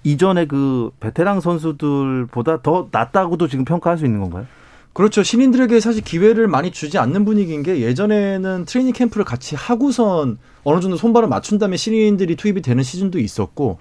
이전에 0.04 0.46
그 0.46 0.90
베테랑 1.00 1.40
선수들보다 1.40 2.62
더 2.62 2.88
낫다고도 2.90 3.48
지금 3.48 3.64
평가할 3.64 3.98
수 3.98 4.04
있는 4.04 4.20
건가요? 4.20 4.46
그렇죠. 4.92 5.22
신인들에게 5.22 5.80
사실 5.80 6.02
기회를 6.02 6.48
많이 6.48 6.70
주지 6.70 6.98
않는 6.98 7.24
분위기인 7.24 7.62
게 7.62 7.80
예전에는 7.80 8.66
트레이닝 8.66 8.92
캠프를 8.92 9.24
같이 9.24 9.56
하고선 9.56 10.38
어느 10.64 10.80
정도 10.80 10.96
손발을 10.96 11.28
맞춘 11.28 11.58
다음에 11.58 11.76
신인들이 11.76 12.36
투입이 12.36 12.60
되는 12.60 12.82
시즌도 12.82 13.18
있었고 13.18 13.78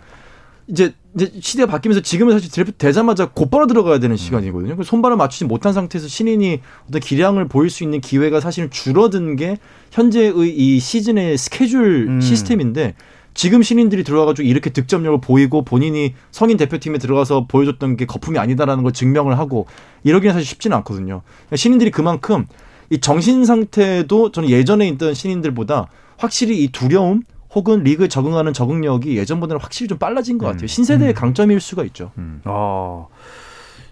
이제 0.67 0.93
이제 1.13 1.29
시대가 1.41 1.69
바뀌면서 1.69 2.01
지금은 2.01 2.31
사실 2.33 2.49
드래프트 2.49 2.77
되자마자 2.77 3.29
곧바로 3.29 3.67
들어가야 3.67 3.99
되는 3.99 4.15
시간이거든요. 4.15 4.77
그 4.77 4.83
손발을 4.83 5.17
맞추지 5.17 5.43
못한 5.43 5.73
상태에서 5.73 6.07
신인이 6.07 6.61
어떤 6.87 7.01
기량을 7.01 7.49
보일 7.49 7.69
수 7.69 7.83
있는 7.83 7.99
기회가 7.99 8.39
사실은 8.39 8.69
줄어든 8.69 9.35
게 9.35 9.57
현재의 9.91 10.33
이 10.55 10.79
시즌의 10.79 11.37
스케줄 11.37 12.07
음. 12.07 12.21
시스템인데 12.21 12.95
지금 13.33 13.63
신인들이 13.63 14.03
들어와가지고 14.03 14.47
이렇게 14.47 14.69
득점력을 14.69 15.21
보이고 15.21 15.63
본인이 15.63 16.13
성인 16.31 16.57
대표팀에 16.57 16.97
들어가서 16.97 17.45
보여줬던 17.47 17.97
게 17.97 18.05
거품이 18.05 18.37
아니다라는 18.37 18.83
걸 18.83 18.91
증명을 18.91 19.37
하고 19.39 19.67
이러기는 20.03 20.33
사실 20.33 20.45
쉽지는 20.47 20.77
않거든요. 20.77 21.21
신인들이 21.55 21.91
그만큼 21.91 22.45
이 22.89 22.99
정신 22.99 23.45
상태도 23.45 24.31
저는 24.31 24.49
예전에 24.49 24.87
있던 24.89 25.13
신인들보다 25.13 25.87
확실히 26.17 26.63
이 26.63 26.71
두려움 26.71 27.21
혹은 27.53 27.83
리그에 27.83 28.07
적응하는 28.07 28.53
적응력이 28.53 29.17
예전보다는 29.17 29.61
확실히 29.61 29.87
좀 29.87 29.97
빨라진 29.97 30.37
것 30.37 30.45
같아요. 30.47 30.67
신세대의 30.67 31.13
강점일 31.13 31.59
수가 31.59 31.83
있죠. 31.85 32.11
어, 32.45 33.07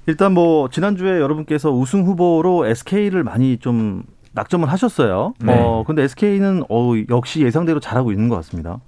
일단 0.06 0.34
뭐 0.34 0.70
지난주에 0.70 1.20
여러분께서 1.20 1.72
우승 1.72 2.06
후보로 2.06 2.66
SK를 2.68 3.24
많이 3.24 3.58
좀 3.58 4.04
낙점을 4.34 4.70
하셨어요. 4.70 5.34
네. 5.40 5.54
어, 5.58 5.84
근데 5.86 6.04
SK는 6.04 6.64
어, 6.70 6.94
역시 7.10 7.42
예상대로 7.42 7.80
잘하고 7.80 8.12
있는 8.12 8.30
것 8.30 8.36
같습니다. 8.38 8.80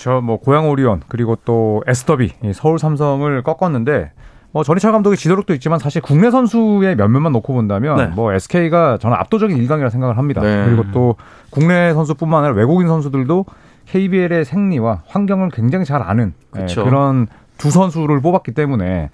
저뭐 0.00 0.38
고양 0.38 0.68
오리온 0.70 1.02
그리고 1.08 1.36
또 1.44 1.82
에스더비 1.86 2.32
이 2.42 2.52
서울 2.54 2.78
삼성을 2.78 3.42
꺾었는데 3.42 4.12
뭐 4.50 4.64
전희철 4.64 4.92
감독의 4.92 5.18
지도력도 5.18 5.52
있지만 5.54 5.78
사실 5.78 6.00
국내 6.00 6.30
선수의 6.30 6.96
면면만 6.96 7.32
놓고 7.32 7.52
본다면 7.52 7.96
네. 7.96 8.06
뭐 8.06 8.32
SK가 8.32 8.98
저는 8.98 9.16
압도적인 9.18 9.56
일강이라 9.56 9.90
생각을 9.90 10.16
합니다. 10.16 10.40
네. 10.40 10.64
그리고 10.64 10.90
또 10.90 11.16
국내 11.50 11.92
선수뿐만 11.92 12.44
아니라 12.44 12.56
외국인 12.56 12.88
선수들도 12.88 13.44
KBL의 13.86 14.44
생리와 14.46 15.02
환경을 15.06 15.50
굉장히 15.50 15.84
잘 15.84 16.02
아는 16.02 16.32
예. 16.56 16.66
그런 16.74 17.28
두 17.58 17.70
선수를 17.70 18.20
뽑았기 18.20 18.52
때문에 18.52 19.10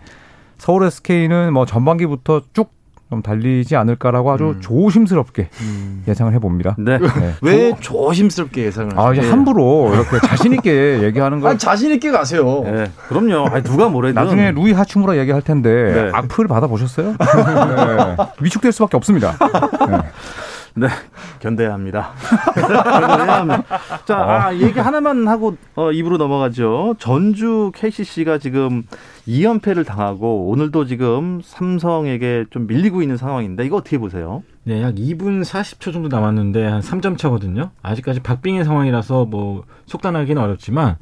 서울 0.56 0.84
SK는 0.84 1.52
뭐 1.52 1.66
전반기부터 1.66 2.42
쭉 2.52 2.70
좀 3.08 3.22
달리지 3.22 3.76
않을까라고 3.76 4.32
아주 4.32 4.44
음. 4.56 4.60
조심스럽게 4.60 5.48
예상을 6.08 6.32
해봅니다. 6.34 6.74
네. 6.78 6.98
네. 6.98 7.34
왜 7.40 7.72
조 7.80 8.12
심스럽게 8.12 8.64
예상을 8.64 8.98
아, 8.98 9.12
이제? 9.12 9.28
함부로 9.30 9.92
이렇게 9.94 10.18
자신 10.26 10.52
있게 10.54 11.02
얘기하는 11.04 11.40
거 11.40 11.50
아니, 11.50 11.58
자신 11.58 11.92
있게 11.92 12.10
가세요. 12.10 12.62
네, 12.64 12.90
그럼요. 13.08 13.46
아니, 13.48 13.62
누가 13.62 13.88
뭐래든 13.88 14.20
나중에 14.20 14.50
루이 14.50 14.72
하치무라 14.72 15.16
얘기할 15.18 15.42
텐데 15.42 15.70
네. 15.70 16.10
악플 16.12 16.48
받아 16.48 16.66
보셨어요? 16.66 17.14
네. 17.20 18.16
위축될 18.40 18.72
수밖에 18.72 18.96
없습니다. 18.96 19.36
네. 20.78 20.88
네, 20.88 20.92
견뎌야 21.40 21.72
합니다. 21.72 22.12
견뎌야 22.54 23.40
합니다. 23.40 23.64
자, 24.04 24.16
아, 24.18 24.54
얘기 24.54 24.78
하나만 24.78 25.26
하고 25.26 25.56
어, 25.74 25.90
입으로 25.90 26.18
넘어가죠. 26.18 26.96
전주 26.98 27.72
KCC가 27.74 28.36
지금 28.36 28.82
2연패를 29.26 29.86
당하고 29.86 30.48
오늘도 30.48 30.84
지금 30.84 31.40
삼성에게 31.42 32.46
좀 32.50 32.66
밀리고 32.66 33.00
있는 33.00 33.16
상황인데 33.16 33.64
이거 33.64 33.76
어떻게 33.76 33.96
보세요? 33.96 34.42
네, 34.64 34.82
약 34.82 34.94
2분 34.94 35.42
40초 35.42 35.94
정도 35.94 36.08
남았는데 36.08 36.64
한 36.66 36.80
3점 36.80 37.16
차거든요. 37.16 37.70
아직까지 37.82 38.20
박빙의 38.20 38.64
상황이라서 38.64 39.24
뭐 39.24 39.64
속단하기는 39.86 40.40
어렵지만 40.42 40.96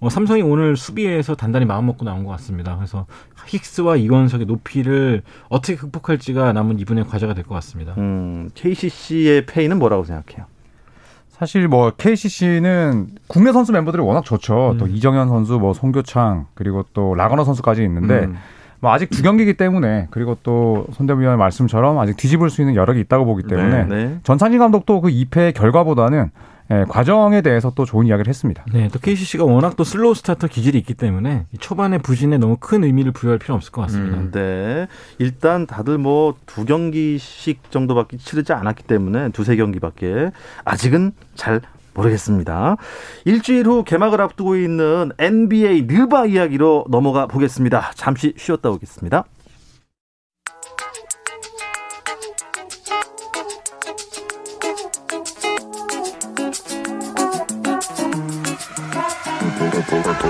어, 0.00 0.08
삼성이 0.08 0.40
오늘 0.42 0.76
수비에서 0.76 1.34
단단히 1.34 1.66
마음 1.66 1.86
먹고 1.86 2.04
나온 2.04 2.24
것 2.24 2.30
같습니다. 2.32 2.74
그래서 2.76 3.06
힉스와 3.48 4.00
이원석의 4.00 4.46
높이를 4.46 5.22
어떻게 5.48 5.76
극복할지가 5.76 6.52
남은 6.54 6.78
이분의 6.78 7.06
과제가 7.06 7.34
될 7.34 7.44
것 7.44 7.54
같습니다. 7.56 7.94
음, 7.98 8.48
KCC의 8.54 9.44
페이는 9.46 9.78
뭐라고 9.78 10.04
생각해요? 10.04 10.46
사실 11.28 11.68
뭐 11.68 11.90
KCC는 11.96 13.08
국내 13.26 13.52
선수 13.52 13.72
멤버들이 13.72 14.02
워낙 14.02 14.24
좋죠. 14.24 14.72
음. 14.72 14.78
또 14.78 14.86
이정현 14.86 15.28
선수, 15.28 15.58
뭐 15.58 15.72
송교창 15.74 16.46
그리고 16.54 16.84
또 16.92 17.14
라거너 17.14 17.44
선수까지 17.44 17.82
있는데 17.84 18.24
음. 18.24 18.36
뭐 18.80 18.92
아직 18.92 19.10
두 19.10 19.22
경기이기 19.22 19.54
때문에 19.54 20.08
그리고 20.10 20.36
또 20.42 20.86
손대범 20.92 21.20
위원 21.20 21.38
말씀처럼 21.38 21.98
아직 21.98 22.16
뒤집을 22.16 22.48
수 22.48 22.62
있는 22.62 22.74
여력이 22.74 23.00
있다고 23.00 23.26
보기 23.26 23.42
때문에 23.42 23.84
네. 23.84 24.18
전창진 24.22 24.58
감독도 24.58 25.02
그 25.02 25.08
2패 25.10 25.54
결과보다는 25.54 26.30
예, 26.72 26.84
과정에 26.88 27.40
대해서 27.42 27.72
또 27.74 27.84
좋은 27.84 28.06
이야기를 28.06 28.28
했습니다. 28.28 28.64
네, 28.72 28.88
또 28.92 28.98
KCC가 28.98 29.44
워낙 29.44 29.76
또 29.76 29.84
slow 29.84 30.14
starter 30.14 30.46
기질이 30.46 30.78
있기 30.78 30.94
때문에 30.94 31.46
이 31.52 31.58
초반에 31.58 31.98
부진에 31.98 32.38
너무 32.38 32.56
큰 32.58 32.84
의미를 32.84 33.12
부여할 33.12 33.38
필요는 33.38 33.56
없을 33.56 33.72
것 33.72 33.82
같습니다. 33.82 34.16
음, 34.18 34.30
네. 34.30 34.86
일단 35.18 35.66
다들 35.66 35.98
뭐 35.98 36.34
두 36.46 36.64
경기씩 36.64 37.70
정도밖에 37.70 38.16
치르지 38.16 38.52
않았기 38.52 38.84
때문에 38.84 39.30
두세 39.30 39.56
경기밖에 39.56 40.30
아직은 40.64 41.12
잘 41.34 41.60
모르겠습니다. 41.94 42.76
일주일 43.24 43.66
후 43.66 43.84
개막을 43.84 44.20
앞두고 44.20 44.56
있는 44.56 45.10
NBA 45.18 45.82
느바 45.82 46.26
이야기로 46.26 46.86
넘어가 46.88 47.26
보겠습니다. 47.26 47.92
잠시 47.94 48.32
쉬었다 48.36 48.70
오겠습니다. 48.70 49.24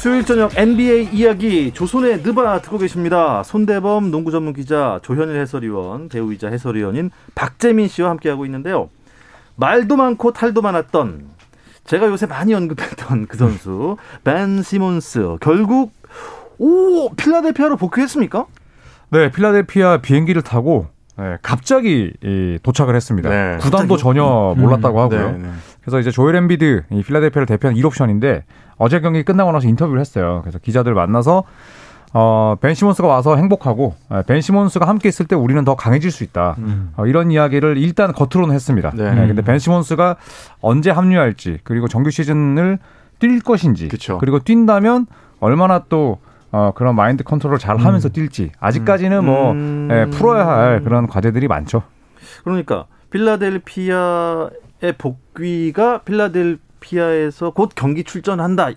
수요일 0.00 0.24
저녁 0.24 0.56
NBA 0.56 1.10
이야기 1.12 1.72
조선의 1.74 2.22
느바 2.22 2.62
듣고 2.62 2.78
계십니다. 2.78 3.42
손대범 3.42 4.10
농구 4.10 4.30
전문 4.30 4.54
기자 4.54 4.98
조현일 5.02 5.38
해설위원 5.38 6.08
배우이자 6.08 6.48
해설위원인 6.48 7.10
박재민 7.34 7.86
씨와 7.86 8.08
함께하고 8.08 8.46
있는데요. 8.46 8.88
말도 9.56 9.96
많고 9.96 10.32
탈도 10.32 10.62
많았던 10.62 11.26
제가 11.84 12.06
요새 12.06 12.24
많이 12.24 12.54
언급했던 12.54 13.26
그 13.26 13.36
선수 13.36 13.98
벤 14.24 14.62
시몬스 14.62 15.36
결국 15.42 15.92
오 16.56 17.10
필라델피아로 17.10 17.76
복귀했습니까? 17.76 18.46
네, 19.10 19.30
필라델피아 19.30 19.98
비행기를 19.98 20.40
타고 20.40 20.86
네, 21.18 21.36
갑자기 21.42 22.10
이, 22.24 22.58
도착을 22.62 22.96
했습니다. 22.96 23.28
네. 23.28 23.58
구단도 23.60 23.98
전혀 23.98 24.54
몰랐다고 24.56 24.98
하고요. 24.98 25.32
네, 25.32 25.38
네. 25.40 25.48
그래서 25.82 25.98
이제 25.98 26.10
조엘 26.10 26.34
엠비드 26.36 26.84
이 26.90 27.02
필라델피아를 27.02 27.46
대표한 27.46 27.76
1옵션인데 27.76 28.42
어제 28.76 29.00
경기 29.00 29.22
끝나고 29.22 29.52
나서 29.52 29.68
인터뷰를 29.68 30.00
했어요. 30.00 30.40
그래서 30.42 30.58
기자들 30.58 30.94
만나서 30.94 31.44
어, 32.12 32.56
벤 32.60 32.74
시몬스가 32.74 33.06
와서 33.06 33.36
행복하고 33.36 33.94
예, 34.12 34.22
벤 34.26 34.40
시몬스가 34.40 34.88
함께 34.88 35.08
있을 35.08 35.26
때 35.26 35.36
우리는 35.36 35.64
더 35.64 35.76
강해질 35.76 36.10
수 36.10 36.24
있다. 36.24 36.56
어, 36.96 37.06
이런 37.06 37.30
이야기를 37.30 37.76
일단 37.78 38.12
겉으로는 38.12 38.54
했습니다. 38.54 38.90
네. 38.94 39.14
네, 39.14 39.26
근데 39.28 39.42
벤 39.42 39.58
시몬스가 39.58 40.16
언제 40.60 40.90
합류할지 40.90 41.58
그리고 41.62 41.88
정규 41.88 42.10
시즌을 42.10 42.78
뛸 43.20 43.40
것인지 43.40 43.88
그쵸. 43.88 44.18
그리고 44.18 44.40
뛴다면 44.40 45.06
얼마나 45.38 45.84
또 45.88 46.18
어, 46.52 46.72
그런 46.74 46.96
마인드 46.96 47.22
컨트롤을 47.22 47.58
잘 47.58 47.76
하면서 47.76 48.08
뛸지 48.08 48.50
아직까지는 48.58 49.24
뭐 49.24 49.52
음. 49.52 49.88
예, 49.92 50.06
풀어야 50.10 50.46
할 50.46 50.82
그런 50.82 51.06
과제들이 51.06 51.46
많죠. 51.46 51.82
그러니까 52.42 52.86
필라델피아의 53.10 54.50
복귀가 54.96 56.02
필라델피아에서 56.02 57.50
곧 57.50 57.70
경기 57.74 58.04
출전한다. 58.04 58.70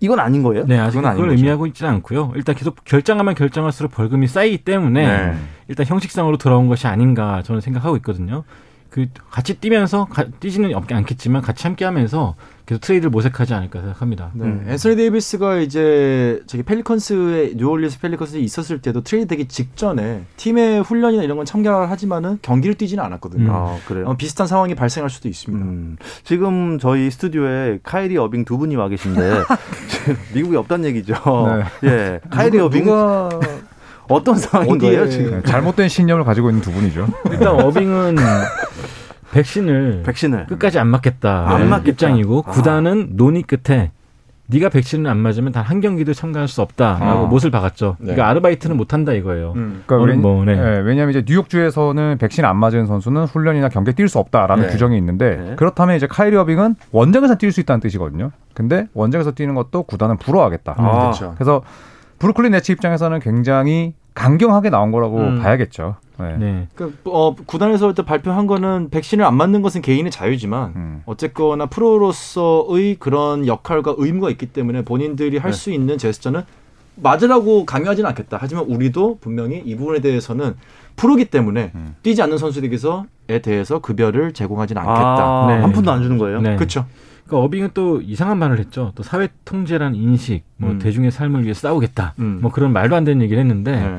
이건 0.00 0.20
아닌 0.20 0.44
거예요? 0.44 0.64
네, 0.66 0.78
아직 0.78 0.96
그건 0.98 1.10
아닌 1.10 1.16
그걸 1.16 1.30
거죠. 1.30 1.38
의미하고 1.40 1.66
있지는 1.66 1.90
않고요. 1.94 2.32
일단 2.36 2.54
계속 2.54 2.76
결장하면 2.84 3.34
결장할수록 3.34 3.90
벌금이 3.92 4.28
쌓이기 4.28 4.58
때문에 4.58 5.06
네. 5.32 5.38
일단 5.66 5.86
형식상으로 5.86 6.36
돌아온 6.38 6.68
것이 6.68 6.86
아닌가 6.86 7.42
저는 7.42 7.60
생각하고 7.60 7.96
있거든요. 7.96 8.44
그 8.90 9.06
같이 9.30 9.58
뛰면서 9.58 10.04
가, 10.06 10.24
뛰지는 10.40 10.72
없- 10.74 10.90
않겠지만 10.92 11.42
같이 11.42 11.64
함께하면서 11.66 12.36
계속 12.68 12.80
트레이드를 12.82 13.08
모색하지 13.10 13.54
않을까 13.54 13.80
생각합니다. 13.80 14.30
네. 14.34 14.44
음. 14.44 14.66
앤서니 14.68 14.94
데이비스가 14.96 15.56
이제 15.56 16.42
저기 16.46 16.62
펠리컨스에 16.64 17.54
뉴올리언스 17.56 17.98
펠리컨스에 18.00 18.40
있었을 18.40 18.82
때도 18.82 19.02
트레이드 19.02 19.26
되기 19.26 19.48
직전에 19.48 20.24
팀의 20.36 20.82
훈련이나 20.82 21.22
이런 21.22 21.38
건 21.38 21.46
참가를 21.46 21.90
하지만은 21.90 22.38
경기를 22.42 22.74
뛰지는 22.76 23.02
않았거든요. 23.04 23.44
음. 23.48 23.50
아, 23.50 23.78
그래요? 23.86 24.04
어, 24.06 24.16
비슷한 24.18 24.46
상황이 24.46 24.74
발생할 24.74 25.08
수도 25.08 25.28
있습니다. 25.30 25.64
음, 25.64 25.96
지금 26.24 26.78
저희 26.78 27.10
스튜디오에 27.10 27.78
카이리 27.82 28.18
어빙 28.18 28.44
두 28.44 28.58
분이 28.58 28.76
와 28.76 28.88
계신데 28.88 29.20
미국에 30.34 30.58
없다는 30.58 30.84
얘기죠. 30.90 31.14
예, 31.84 32.20
카이리 32.28 32.60
어빙 32.60 32.84
누가 32.84 33.30
어떤 34.10 34.36
상황인 34.36 34.74
어디에- 34.76 34.80
거예요 34.80 35.08
지금? 35.08 35.30
네, 35.32 35.42
잘못된 35.42 35.88
신념을 35.88 36.24
가지고 36.24 36.50
있는 36.50 36.60
두 36.62 36.70
분이죠. 36.72 37.06
일단 37.30 37.48
어빙은 37.60 38.16
백신을 39.32 40.02
백신을 40.04 40.46
끝까지 40.46 40.78
안 40.78 40.88
맞겠다 40.88 41.48
안 41.50 41.62
네. 41.62 41.68
맞겠다. 41.68 41.90
입장이고 41.90 42.44
아. 42.46 42.50
구단은 42.50 43.10
논의 43.16 43.42
끝에 43.42 43.90
네가 44.50 44.70
백신을 44.70 45.10
안 45.10 45.18
맞으면 45.18 45.52
단 45.52 45.62
한 45.68 45.82
경기도 45.82 46.14
참가할 46.14 46.48
수 46.48 46.62
없다라고 46.62 47.26
아. 47.26 47.28
못을 47.28 47.50
박았죠. 47.50 47.96
네. 47.98 48.06
그러니까 48.14 48.28
아르바이트는 48.30 48.78
못 48.78 48.94
한다 48.94 49.12
이거예요. 49.12 49.52
음. 49.56 49.82
그러니까 49.84 50.10
왜, 50.10 50.16
뭐, 50.16 50.42
네. 50.46 50.52
예, 50.52 50.78
왜냐하면 50.78 51.10
이제 51.10 51.22
뉴욕주에서는 51.26 52.16
백신 52.16 52.46
안 52.46 52.56
맞은 52.56 52.86
선수는 52.86 53.24
훈련이나 53.26 53.68
경기에 53.68 53.92
뛸 53.92 54.08
수 54.08 54.18
없다라는 54.18 54.64
네. 54.68 54.72
규정이 54.72 54.96
있는데 54.96 55.36
네. 55.36 55.56
그렇다면 55.56 55.96
이제 55.96 56.06
카이리 56.06 56.34
어빙은 56.36 56.76
원정에서 56.92 57.34
뛸 57.34 57.52
수 57.52 57.60
있다는 57.60 57.80
뜻이거든요. 57.80 58.30
근데 58.54 58.86
원정에서 58.94 59.32
뛰는 59.32 59.54
것도 59.54 59.82
구단은 59.82 60.16
불허하겠다. 60.16 60.74
아. 60.78 61.00
그렇죠. 61.00 61.34
그래서 61.36 61.60
브루클린 62.18 62.52
네츠 62.52 62.72
입장에서는 62.72 63.20
굉장히 63.20 63.92
강경하게 64.14 64.70
나온 64.70 64.90
거라고 64.90 65.18
음. 65.18 65.42
봐야겠죠. 65.42 65.96
네. 66.18 66.36
네. 66.36 66.68
그, 66.74 66.96
어, 67.04 67.34
구단에서 67.34 67.88
일단 67.88 68.04
발표한 68.04 68.46
거는 68.46 68.88
백신을 68.90 69.24
안 69.24 69.36
맞는 69.36 69.62
것은 69.62 69.82
개인의 69.82 70.10
자유지만 70.10 70.72
음. 70.76 71.02
어쨌거나 71.06 71.66
프로로서의 71.66 72.96
그런 72.98 73.46
역할과 73.46 73.94
의무가 73.98 74.30
있기 74.30 74.46
때문에 74.46 74.82
본인들이 74.82 75.38
할수 75.38 75.70
있는 75.70 75.98
제스처는 75.98 76.42
맞으라고 76.96 77.64
강요하지는 77.64 78.08
않겠다. 78.10 78.38
하지만 78.40 78.64
우리도 78.64 79.18
분명히 79.20 79.62
이 79.64 79.76
부분에 79.76 80.00
대해서는 80.00 80.54
프로기 80.96 81.26
때문에 81.26 81.70
음. 81.74 81.94
뛰지 82.02 82.20
않는 82.22 82.38
선수들에게서에 82.38 83.38
대해서 83.42 83.78
급여를 83.78 84.32
제공하지는 84.32 84.82
않겠다. 84.82 85.24
아, 85.24 85.46
네. 85.48 85.62
한 85.62 85.72
푼도 85.72 85.90
안 85.92 86.02
주는 86.02 86.18
거예요? 86.18 86.40
네. 86.40 86.56
그렇죠. 86.56 86.86
그러니까 87.28 87.44
어빙은 87.44 87.70
또 87.74 88.00
이상한 88.00 88.38
말을 88.38 88.58
했죠. 88.58 88.92
또 88.94 89.02
사회 89.02 89.28
통제란 89.44 89.94
인식, 89.94 90.42
뭐 90.56 90.70
음. 90.70 90.78
대중의 90.78 91.10
삶을 91.10 91.44
위해 91.44 91.54
싸우겠다. 91.54 92.14
음. 92.18 92.38
뭐 92.40 92.50
그런 92.50 92.72
말도 92.72 92.96
안 92.96 93.04
되는 93.04 93.22
얘기를 93.22 93.40
했는데 93.40 93.72
네. 93.72 93.98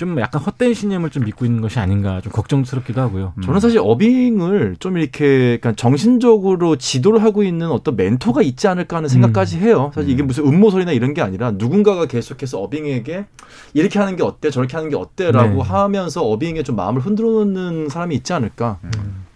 좀 0.00 0.18
약간 0.18 0.40
헛된 0.40 0.72
신념을 0.72 1.10
좀 1.10 1.26
믿고 1.26 1.44
있는 1.44 1.60
것이 1.60 1.78
아닌가 1.78 2.22
좀 2.22 2.32
걱정스럽기도 2.32 3.02
하고요. 3.02 3.34
음. 3.36 3.42
저는 3.42 3.60
사실 3.60 3.80
어빙을 3.84 4.76
좀 4.78 4.96
이렇게 4.96 5.58
약간 5.60 5.76
정신적으로 5.76 6.76
지도를 6.76 7.22
하고 7.22 7.42
있는 7.42 7.70
어떤 7.70 7.96
멘토가 7.96 8.40
있지 8.40 8.66
않을까 8.66 8.96
하는 8.96 9.10
생각까지 9.10 9.58
해요. 9.58 9.92
사실 9.94 10.08
이게 10.08 10.22
무슨 10.22 10.46
음모설이나 10.46 10.92
이런 10.92 11.12
게 11.12 11.20
아니라 11.20 11.50
누군가가 11.50 12.06
계속해서 12.06 12.60
어빙에게 12.62 13.26
이렇게 13.74 13.98
하는 13.98 14.16
게 14.16 14.22
어때, 14.22 14.48
저렇게 14.48 14.74
하는 14.74 14.88
게 14.88 14.96
어때라고 14.96 15.62
네. 15.62 15.68
하면서 15.68 16.22
어빙에 16.22 16.62
좀 16.62 16.76
마음을 16.76 17.02
흔들어 17.02 17.28
놓는 17.28 17.90
사람이 17.90 18.14
있지 18.14 18.32
않을까. 18.32 18.78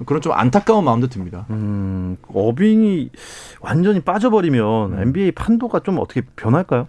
그런 0.06 0.22
좀 0.22 0.32
안타까운 0.32 0.86
마음도 0.86 1.08
듭니다. 1.08 1.44
음, 1.50 2.16
어빙이 2.32 3.10
완전히 3.60 4.00
빠져버리면 4.00 4.98
NBA 4.98 5.32
판도가 5.32 5.80
좀 5.80 5.98
어떻게 5.98 6.22
변할까요? 6.36 6.86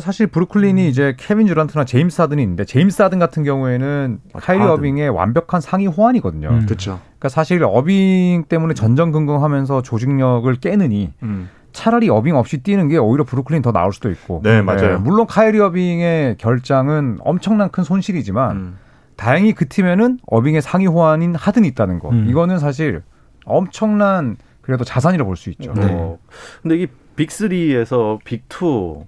사실 0.00 0.26
브루클린이 0.26 0.88
이제 0.88 1.14
케빈 1.18 1.46
듀란트나 1.46 1.84
제임스 1.84 2.20
하든이 2.22 2.42
있는데 2.42 2.64
제임스 2.64 3.02
하든 3.02 3.18
같은 3.18 3.44
경우에는 3.44 4.20
아, 4.32 4.38
카이리 4.38 4.60
하든. 4.60 4.74
어빙의 4.74 5.10
완벽한 5.10 5.60
상위 5.60 5.86
호환이거든요. 5.86 6.48
음. 6.48 6.66
그렇죠. 6.66 7.00
그러니까 7.18 7.28
사실 7.28 7.62
어빙 7.62 8.44
때문에 8.48 8.74
전전긍긍하면서 8.74 9.82
조직력을 9.82 10.52
깨느니 10.56 11.12
음. 11.22 11.50
차라리 11.72 12.08
어빙 12.08 12.36
없이 12.36 12.62
뛰는 12.62 12.88
게 12.88 12.96
오히려 12.98 13.24
브루클린 13.24 13.62
더 13.62 13.72
나을 13.72 13.92
수도 13.92 14.10
있고. 14.10 14.40
네, 14.42 14.62
맞아요. 14.62 14.98
물론 14.98 15.26
카이리 15.26 15.58
어빙의 15.60 16.36
결장은 16.38 17.18
엄청난 17.20 17.70
큰 17.70 17.84
손실이지만 17.84 18.56
음. 18.56 18.78
다행히 19.16 19.52
그 19.52 19.68
팀에는 19.68 20.18
어빙의 20.26 20.62
상위 20.62 20.86
호환인 20.86 21.34
하든이 21.34 21.68
있다는 21.68 21.98
거. 21.98 22.10
음. 22.10 22.26
이거는 22.28 22.58
사실 22.58 23.02
엄청난 23.44 24.36
그래도 24.62 24.84
자산이라 24.84 25.24
볼수 25.24 25.50
있죠. 25.50 25.72
네. 25.74 25.86
어, 25.90 26.18
근데 26.62 26.76
이 26.76 26.86
빅3에서 27.16 28.22
빅2 28.22 29.04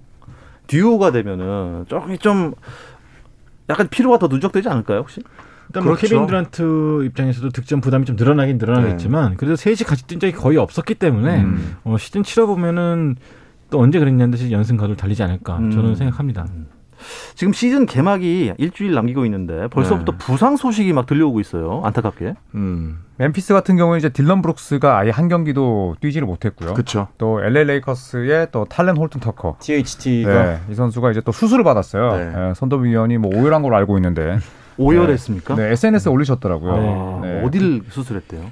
듀오가 0.67 1.11
되면은 1.11 1.87
조금 1.89 2.17
좀 2.19 2.55
약간 3.69 3.89
피로가 3.89 4.19
더 4.19 4.27
누적되지 4.29 4.69
않을까요, 4.69 5.01
혹시? 5.01 5.23
일단 5.69 5.85
뭐 5.85 5.95
그렇죠. 5.95 6.15
케빈 6.15 6.27
듀란트 6.27 7.05
입장에서도 7.07 7.51
득점 7.51 7.81
부담이 7.81 8.05
좀 8.05 8.17
늘어나긴 8.17 8.59
늘어나겠지만 8.59 9.37
그래도 9.37 9.57
셋이 9.57 9.77
같이 9.79 10.07
뛴 10.07 10.19
적이 10.19 10.33
거의 10.35 10.59
없었기 10.59 10.95
때문에 10.95 11.43
음. 11.43 11.77
어, 11.85 11.97
시즌 11.99 12.23
치러 12.23 12.47
보면은 12.47 13.17
또 13.71 13.81
언제 13.81 13.99
그랬냐는 13.99 14.31
듯이 14.31 14.53
연승 14.53 14.77
가도를 14.77 14.97
달리지 14.97 15.23
않을까 15.23 15.59
음. 15.59 15.71
저는 15.71 15.95
생각합니다. 15.97 16.47
지금 17.35 17.53
시즌 17.53 17.87
개막이 17.87 18.55
일주일 18.59 18.95
남기고 18.95 19.25
있는데 19.25 19.69
벌써부터 19.69 20.13
네. 20.13 20.19
부상 20.19 20.57
소식이 20.57 20.93
막 20.93 21.07
들려오고 21.07 21.41
있어요. 21.41 21.83
안타깝게. 21.85 22.35
음. 22.55 23.01
멤피스 23.17 23.55
같은 23.55 23.77
경우는 23.77 23.99
이제 23.99 24.09
딜런 24.09 24.43
브룩스가 24.43 24.99
아예 24.99 25.11
한 25.11 25.29
경기도 25.29 25.95
뛰지를 26.01 26.27
못했고요. 26.27 26.75
그렇죠. 26.75 27.09
또 27.17 27.43
LA 27.43 27.65
레이커스의 27.65 28.49
또 28.51 28.65
탈렌 28.65 28.97
홀튼 28.97 29.21
터커. 29.21 29.57
THT가 29.61 30.45
네, 30.45 30.61
이 30.71 30.75
선수가 30.75 31.13
이제 31.13 31.21
또 31.21 31.31
수술을 31.31 31.63
받았어요. 31.65 32.17
네. 32.17 32.33
예, 32.51 32.55
선도위원이 32.55 33.19
뭐 33.19 33.31
오열한 33.37 33.63
걸로 33.63 33.77
알고 33.77 33.97
있는데 33.99 34.39
오열했습니까? 34.79 35.55
네, 35.55 35.71
SNS에 35.73 36.11
올리셨더라고요. 36.11 36.73
아, 36.73 37.21
네. 37.25 37.43
어디를 37.45 37.83
수술했대요? 37.91 38.51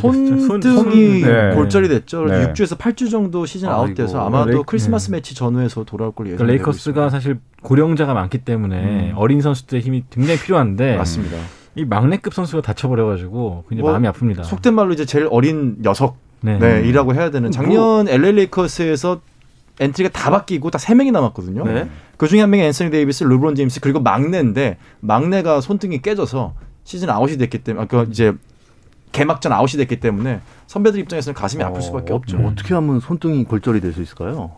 손- 0.00 0.40
손등이 0.46 1.20
네. 1.22 1.54
골절이 1.54 1.88
됐죠. 1.88 2.24
네. 2.24 2.46
6주에서 2.52 2.78
8주 2.78 3.10
정도 3.10 3.44
시즌 3.46 3.68
아이고. 3.68 3.80
아웃돼서 3.80 4.26
아마도 4.26 4.50
레이- 4.50 4.62
크리스마스 4.66 5.10
네. 5.10 5.16
매치 5.18 5.34
전후에서 5.34 5.84
돌아올 5.84 6.12
걸 6.12 6.26
그러니까 6.26 6.44
예상되고 6.44 6.52
레이커스가 6.66 7.06
있습니다. 7.06 7.10
사실 7.10 7.38
고령자가 7.62 8.14
많기 8.14 8.38
때문에 8.38 9.10
음. 9.10 9.12
어린 9.16 9.40
선수들의 9.42 9.82
힘이 9.82 10.04
굉장히 10.10 10.38
필요한데 10.40 10.96
맞습니다. 10.96 11.36
이 11.74 11.84
막내급 11.84 12.32
선수가 12.34 12.62
다쳐버려가지고 12.62 13.64
굉장히 13.68 13.82
뭐, 13.82 13.92
마음이 13.92 14.08
아픕니다. 14.08 14.44
속된 14.44 14.74
말로 14.74 14.92
이제 14.92 15.04
제일 15.04 15.28
어린 15.30 15.76
녀석 15.82 16.16
네. 16.40 16.58
네, 16.58 16.88
이라고 16.88 17.14
해야 17.14 17.30
되는 17.30 17.50
작년 17.50 18.08
LA 18.08 18.32
레이커스에서 18.32 19.20
엔트리가 19.80 20.12
다 20.12 20.30
바뀌고 20.30 20.70
딱세 20.70 20.94
명이 20.94 21.10
남았거든요. 21.12 21.64
네. 21.64 21.88
그 22.16 22.28
중에 22.28 22.40
한 22.40 22.50
명이 22.50 22.62
앤서니 22.64 22.90
데이비스, 22.90 23.24
르브론 23.24 23.54
제임스 23.54 23.80
그리고 23.80 24.00
막내인데 24.00 24.76
막내가 25.00 25.60
손등이 25.60 26.02
깨져서 26.02 26.54
시즌 26.84 27.08
아웃이 27.10 27.38
됐기 27.38 27.58
때문에 27.58 27.84
아까 27.84 28.04
이제 28.10 28.32
개막전 29.12 29.52
아웃이 29.52 29.78
됐기 29.78 30.00
때문에 30.00 30.40
선배들 30.66 30.98
입장에서는 31.00 31.34
가슴이 31.34 31.62
아플 31.62 31.82
수밖에 31.82 32.12
어, 32.12 32.16
없죠. 32.16 32.38
어떻게 32.38 32.74
하면 32.74 33.00
손등이 33.00 33.44
골절이 33.44 33.80
될 33.80 33.92
수 33.92 34.02
있을까요? 34.02 34.52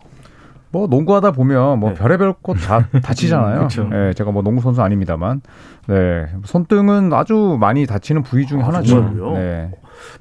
뭐 0.71 0.87
농구하다 0.87 1.31
보면 1.31 1.79
뭐 1.79 1.89
네. 1.91 1.95
별의별 1.95 2.33
곳 2.41 2.57
다 2.57 2.87
다치잖아요. 3.03 3.61
음, 3.61 3.67
그쵸. 3.67 3.83
네, 3.89 4.13
제가 4.13 4.31
뭐 4.31 4.41
농구 4.41 4.61
선수 4.61 4.81
아닙니다만, 4.81 5.41
네 5.87 6.25
손등은 6.43 7.13
아주 7.13 7.57
많이 7.59 7.85
다치는 7.85 8.23
부위 8.23 8.45
중에 8.45 8.61
아, 8.61 8.67
하나죠. 8.67 8.89
정말요? 8.95 9.31
네. 9.33 9.71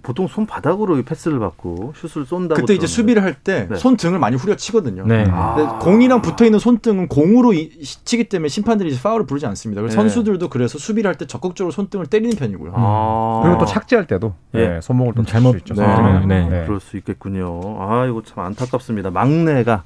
보통 0.02 0.26
손바닥으로 0.26 1.02
패스를 1.04 1.38
받고 1.38 1.92
슛을 1.96 2.24
쏜다고 2.26 2.60
그때 2.60 2.74
이제 2.74 2.86
들었는데. 2.86 2.86
수비를 2.86 3.22
할때 3.22 3.66
네. 3.70 3.76
손등을 3.76 4.18
많이 4.18 4.36
후려치거든요. 4.36 5.06
네. 5.06 5.24
아. 5.30 5.54
근데 5.54 5.84
공이랑 5.84 6.22
붙어 6.22 6.44
있는 6.44 6.58
손등은 6.58 7.08
공으로 7.08 7.52
이- 7.52 7.70
치기 7.82 8.24
때문에 8.28 8.48
심판들이 8.48 8.90
이제 8.90 9.00
파울을 9.02 9.26
부르지 9.26 9.46
않습니다. 9.46 9.80
그래서 9.82 9.96
네. 9.96 10.08
선수들도 10.08 10.48
그래서 10.48 10.78
수비를 10.78 11.08
할 11.08 11.16
때 11.16 11.26
적극적으로 11.26 11.70
손등을 11.72 12.06
때리는 12.06 12.36
편이고요. 12.36 12.72
아. 12.74 13.40
그리고 13.44 13.58
또 13.58 13.64
착지할 13.66 14.06
때도 14.06 14.34
예. 14.54 14.68
네, 14.68 14.80
손목을 14.80 15.14
또 15.14 15.22
음, 15.22 15.26
잘못 15.26 15.52
수 15.52 15.56
있죠. 15.58 15.74
네. 15.74 16.26
네. 16.26 16.64
그럴 16.66 16.80
수 16.80 16.96
있겠군요. 16.96 17.60
아, 17.80 18.06
이거 18.06 18.22
참 18.24 18.44
안타깝습니다. 18.44 19.10
막내가 19.10 19.84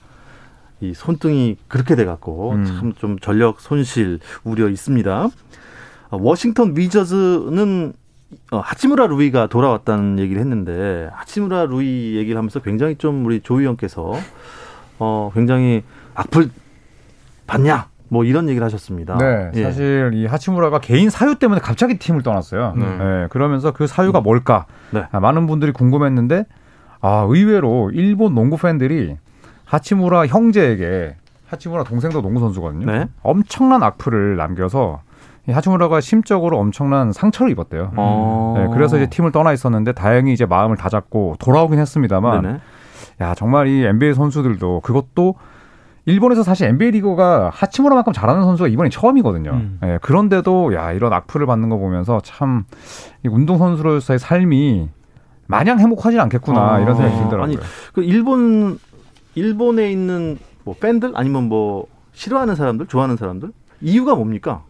이 0.81 0.95
손등이 0.95 1.57
그렇게 1.69 1.97
돼갖고 1.97 2.53
음. 2.53 2.65
참좀 2.65 3.19
전력 3.19 3.61
손실 3.61 4.21
우려 4.45 4.69
있습니다. 4.69 5.29
아, 6.11 6.17
워싱턴 6.19 6.75
위저즈는 6.77 7.93
어, 8.51 8.59
하치무라 8.59 9.07
루이가 9.07 9.47
돌아왔다는 9.47 10.19
얘기를 10.19 10.41
했는데 10.41 11.09
하치무라 11.13 11.67
루이 11.67 12.17
얘기를 12.17 12.37
하면서 12.37 12.61
굉장히 12.61 12.97
좀 12.97 13.25
우리 13.25 13.41
조희영께서 13.41 14.13
어, 14.99 15.31
굉장히 15.35 15.83
악플 16.15 16.51
받냐 17.47 17.89
뭐 18.09 18.25
이런 18.25 18.49
얘기를 18.49 18.65
하셨습니다. 18.65 19.17
네, 19.19 19.51
예. 19.55 19.63
사실 19.65 20.11
이 20.15 20.27
하치무라가 20.27 20.81
개인 20.81 21.11
사유 21.11 21.35
때문에 21.35 21.61
갑자기 21.61 21.99
팀을 21.99 22.23
떠났어요. 22.23 22.75
네. 22.77 22.85
네, 22.85 23.27
그러면서 23.31 23.73
그 23.73 23.87
사유가 23.87 24.21
뭘까? 24.21 24.67
네. 24.91 25.05
아, 25.13 25.21
많은 25.21 25.47
분들이 25.47 25.73
궁금했는데, 25.73 26.47
아 27.01 27.27
의외로 27.29 27.91
일본 27.93 28.35
농구 28.35 28.57
팬들이 28.57 29.17
하치무라 29.67 30.27
형제에게 30.27 31.17
하치무라 31.49 31.85
동생도 31.85 32.23
농구 32.23 32.41
선수거든요. 32.41 32.87
네. 32.87 33.09
엄청난 33.23 33.83
악플을 33.83 34.37
남겨서 34.37 35.03
이 35.03 35.08
하치무라가 35.53 36.01
심적으로 36.01 36.59
엄청난 36.59 37.13
상처를 37.13 37.51
입었대요. 37.53 37.93
어. 37.97 38.55
네, 38.57 38.69
그래서 38.75 38.97
이제 38.97 39.07
팀을 39.09 39.33
떠나 39.33 39.53
있었는데 39.53 39.93
다행히 39.93 40.33
이제 40.33 40.47
마음을 40.47 40.77
다잡고 40.77 41.37
돌아오긴 41.39 41.79
했습니다만, 41.79 42.43
네네. 42.43 42.61
야 43.21 43.35
정말 43.35 43.67
이 43.69 43.85
NBA 43.85 44.15
선수들도 44.15 44.81
그것도 44.81 45.35
일본에서 46.09 46.43
사실 46.43 46.67
NBA 46.69 46.93
리거가 46.93 47.51
하치무라만큼 47.53 48.15
잘하는 48.15 48.43
선수가 48.43 48.69
이번이 48.69 48.89
처음이거든요. 48.89 49.51
음. 49.51 49.79
예, 49.85 49.99
그런데도 50.01 50.75
야 50.75 50.93
이런 50.93 51.13
악플을 51.13 51.45
받는 51.45 51.69
거 51.69 51.77
보면서 51.77 52.21
참이 52.23 52.63
운동 53.29 53.59
선수로서의 53.59 54.19
삶이 54.19 54.89
마냥 55.47 55.81
행복하진 55.81 56.19
않겠구나 56.21 56.75
아, 56.75 56.81
이런 56.81 56.95
생각이 56.95 57.15
네. 57.15 57.23
들더라고요. 57.25 57.45
아니, 57.45 57.67
그 57.93 58.03
일본 58.03 58.79
일본에 59.35 59.91
있는 59.91 60.39
뭐 60.65 60.75
팬들 60.81 61.13
아니면 61.15 61.45
뭐 61.49 61.87
싫어하는 62.13 62.55
사람들, 62.55 62.87
좋아하는 62.87 63.17
사람들 63.17 63.51
이유가 63.83 64.15
뭡니까? 64.15 64.63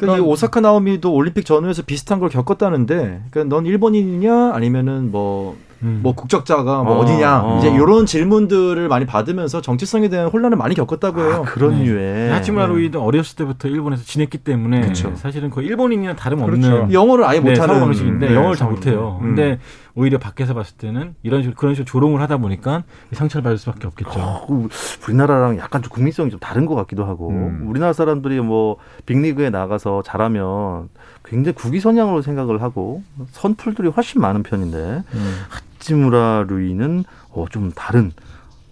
그러니까 0.00 0.24
이 0.24 0.28
오사카 0.28 0.60
나오미도 0.60 1.12
올림픽 1.12 1.44
전후에서 1.44 1.82
비슷한 1.82 2.18
걸 2.18 2.28
겪었다는데, 2.28 3.22
그러니까 3.30 3.54
넌 3.54 3.66
일본인이냐 3.66 4.52
아니면은 4.54 5.10
뭐. 5.10 5.56
음. 5.82 6.00
뭐 6.02 6.14
국적자가 6.14 6.82
뭐 6.82 6.96
어, 6.96 6.98
어, 6.98 7.06
디냐 7.06 7.40
어. 7.42 7.58
이제 7.58 7.70
이런 7.70 8.04
질문들을 8.04 8.86
많이 8.88 9.06
받으면서 9.06 9.62
정체성에 9.62 10.10
대한 10.10 10.28
혼란을 10.28 10.58
많이 10.58 10.74
겪었다고 10.74 11.20
해요. 11.20 11.44
아, 11.46 11.50
그런 11.50 11.78
네. 11.78 11.86
유에 11.86 12.30
하치무라 12.32 12.66
루이도 12.66 13.02
어렸을 13.02 13.36
때부터 13.36 13.68
일본에서 13.68 14.04
지냈기 14.04 14.36
때문에 14.36 14.82
그쵸. 14.82 15.14
사실은 15.16 15.48
거의 15.48 15.68
일본인이나 15.68 16.16
다름없는 16.16 16.60
그렇죠. 16.60 16.92
영어를 16.92 17.24
아예 17.24 17.40
네, 17.40 17.48
못하는 17.48 17.80
방식인데 17.80 18.28
네, 18.28 18.34
영어를 18.34 18.56
잘 18.56 18.68
못해요. 18.68 19.20
음. 19.22 19.28
근데 19.28 19.58
오히려 19.94 20.18
밖에서 20.18 20.54
봤을 20.54 20.76
때는 20.76 21.14
이런 21.22 21.42
식으로 21.42 21.56
그런 21.56 21.74
식으로 21.74 21.84
조롱을 21.84 22.20
하다 22.20 22.38
보니까 22.38 22.84
상처를 23.12 23.42
받을 23.42 23.58
수밖에 23.58 23.86
없겠죠. 23.86 24.20
어, 24.20 24.46
그 24.46 24.68
우리나라랑 25.06 25.58
약간 25.58 25.82
좀 25.82 25.90
국민성이 25.90 26.30
좀 26.30 26.38
다른 26.40 26.66
것 26.66 26.74
같기도 26.74 27.04
하고 27.04 27.30
음. 27.30 27.64
우리나라 27.66 27.92
사람들이 27.92 28.40
뭐 28.40 28.76
빅리그에 29.06 29.50
나가서 29.50 30.02
잘하면 30.02 30.88
굉장히 31.24 31.54
국위선양으로 31.54 32.22
생각을 32.22 32.62
하고 32.62 33.02
선풀들이 33.32 33.88
훨씬 33.88 34.20
많은 34.20 34.42
편인데 34.42 35.04
음. 35.12 35.36
하치무라 35.48 36.46
루이는 36.48 37.04
어, 37.30 37.46
좀 37.50 37.72
다른 37.72 38.12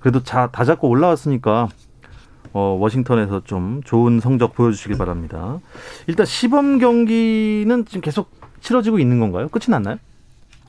그래도 0.00 0.22
자, 0.22 0.48
다 0.52 0.64
잡고 0.64 0.88
올라왔으니까 0.88 1.68
어, 2.52 2.76
워싱턴에서 2.80 3.42
좀 3.44 3.82
좋은 3.84 4.20
성적 4.20 4.54
보여주시기 4.54 4.96
바랍니다. 4.96 5.60
일단 6.06 6.24
시범 6.26 6.78
경기는 6.78 7.84
지금 7.86 8.00
계속 8.00 8.30
치러지고 8.60 8.98
있는 8.98 9.20
건가요? 9.20 9.48
끝이 9.48 9.66
났나요? 9.68 9.98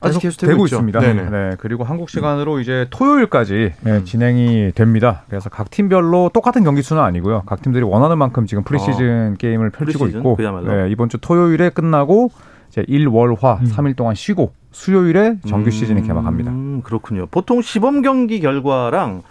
아직 0.00 0.20
계속 0.20 0.38
되고 0.46 0.64
있죠. 0.66 0.76
있습니다. 0.76 1.00
네네. 1.00 1.30
네, 1.30 1.56
그리고 1.58 1.84
한국 1.84 2.10
시간으로 2.10 2.60
이제 2.60 2.86
토요일까지 2.90 3.72
예, 3.86 4.04
진행이 4.04 4.72
됩니다. 4.74 5.22
그래서 5.28 5.50
각 5.50 5.70
팀별로 5.70 6.30
똑같은 6.32 6.64
경기 6.64 6.82
수는 6.82 7.02
아니고요. 7.02 7.42
각 7.46 7.62
팀들이 7.62 7.84
원하는 7.84 8.18
만큼 8.18 8.46
지금 8.46 8.62
프리시즌 8.64 9.36
게임을 9.38 9.70
펼치고 9.70 9.98
프리시즌? 10.04 10.20
있고 10.20 10.36
그야말로? 10.36 10.72
네, 10.74 10.90
이번 10.90 11.08
주 11.08 11.18
토요일에 11.18 11.70
끝나고 11.70 12.30
이제 12.70 12.84
일월화 12.88 13.58
음. 13.60 13.66
삼 13.66 13.84
3일 13.86 13.96
동안 13.96 14.14
쉬고 14.14 14.52
수요일에 14.72 15.36
정규 15.46 15.70
시즌이 15.70 16.02
개막합니다. 16.02 16.50
음, 16.50 16.82
그렇군요. 16.82 17.26
보통 17.30 17.60
시범 17.60 18.02
경기 18.02 18.40
결과랑 18.40 19.22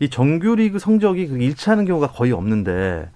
이 0.00 0.08
정규리그 0.08 0.78
성적이 0.78 1.28
그 1.28 1.38
일치하는 1.38 1.84
경우가 1.84 2.08
거의 2.08 2.32
없는데 2.32 3.08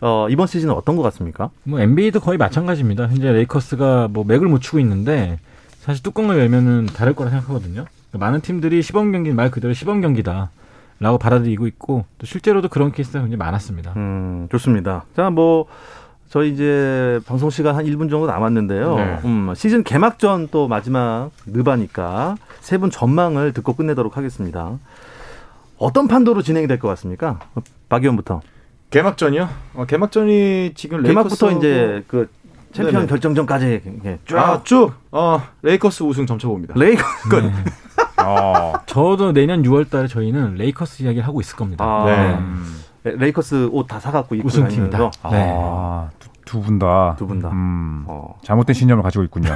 어, 0.00 0.26
이번 0.30 0.46
시즌은 0.46 0.74
어떤 0.74 0.96
것 0.96 1.02
같습니까? 1.02 1.50
뭐 1.64 1.80
NBA도 1.80 2.20
거의 2.20 2.38
마찬가지입니다. 2.38 3.08
현재 3.08 3.32
레이커스가 3.32 4.08
뭐 4.10 4.24
맥을 4.24 4.46
못 4.48 4.60
추고 4.60 4.78
있는데 4.80 5.38
사실 5.88 6.02
뚜껑을 6.02 6.38
열면은 6.38 6.84
다를 6.84 7.14
거라 7.14 7.30
생각하거든요. 7.30 7.86
그러니까 8.10 8.18
많은 8.26 8.42
팀들이 8.42 8.82
시범 8.82 9.10
경기는 9.10 9.34
말 9.34 9.50
그대로 9.50 9.72
시범 9.72 10.02
경기다. 10.02 10.50
라고 11.00 11.16
받아들이고 11.16 11.66
있고 11.68 12.04
또 12.18 12.26
실제로도 12.26 12.68
그런 12.68 12.92
케이스가 12.92 13.20
굉장히 13.20 13.38
많았습니다. 13.38 13.94
음, 13.96 14.48
좋습니다. 14.52 15.06
자, 15.16 15.30
뭐 15.30 15.64
저희 16.28 16.52
이제 16.52 17.20
방송 17.24 17.48
시간 17.48 17.74
한 17.74 17.86
1분 17.86 18.10
정도 18.10 18.26
남았는데요. 18.26 18.96
네. 18.96 19.18
음, 19.24 19.54
시즌 19.56 19.82
개막전 19.82 20.48
또 20.50 20.68
마지막 20.68 21.30
느바니까 21.46 22.36
세 22.60 22.76
분 22.76 22.90
전망을 22.90 23.54
듣고 23.54 23.72
끝내도록 23.72 24.18
하겠습니다. 24.18 24.78
어떤 25.78 26.06
판도로 26.06 26.42
진행이 26.42 26.66
될 26.66 26.78
것 26.78 26.88
같습니까? 26.88 27.38
박 27.88 28.02
위원부터. 28.02 28.42
개막전이요? 28.90 29.48
어, 29.74 29.86
개막전이 29.86 30.72
지금 30.74 31.02
개막부터 31.02 31.46
레이커스하고- 31.48 31.56
이제 31.58 32.04
그 32.08 32.28
챔피언 32.72 32.92
네네. 32.94 33.06
결정전까지 33.06 33.82
쭉 34.24 34.36
아, 34.38 34.60
쭉 34.64 34.92
어, 35.10 35.40
레이커스 35.62 36.02
우승 36.02 36.26
점쳐봅니다. 36.26 36.74
레이커 36.76 37.02
끝. 37.30 37.40
네. 37.44 37.52
어, 38.24 38.74
저도 38.86 39.32
내년 39.32 39.62
6월 39.62 39.88
달에 39.90 40.06
저희는 40.06 40.54
레이커스 40.54 41.02
이야기를 41.02 41.26
하고 41.26 41.40
있을 41.40 41.56
겁니다. 41.56 41.84
아, 41.84 42.04
네. 43.04 43.12
레이커스 43.16 43.68
옷 43.72 43.86
다 43.86 43.98
사갖고 44.00 44.34
입고 44.34 44.48
우승팀이다. 44.48 44.90
다니면서 44.98 45.10
네. 45.30 45.52
아, 45.54 46.10
두분 46.44 46.78
다. 46.78 47.14
두 47.18 47.26
분 47.26 47.40
다. 47.40 47.48
음, 47.50 48.04
어. 48.06 48.34
잘못된 48.42 48.74
신념을 48.74 49.02
가지고 49.02 49.24
있군요. 49.24 49.50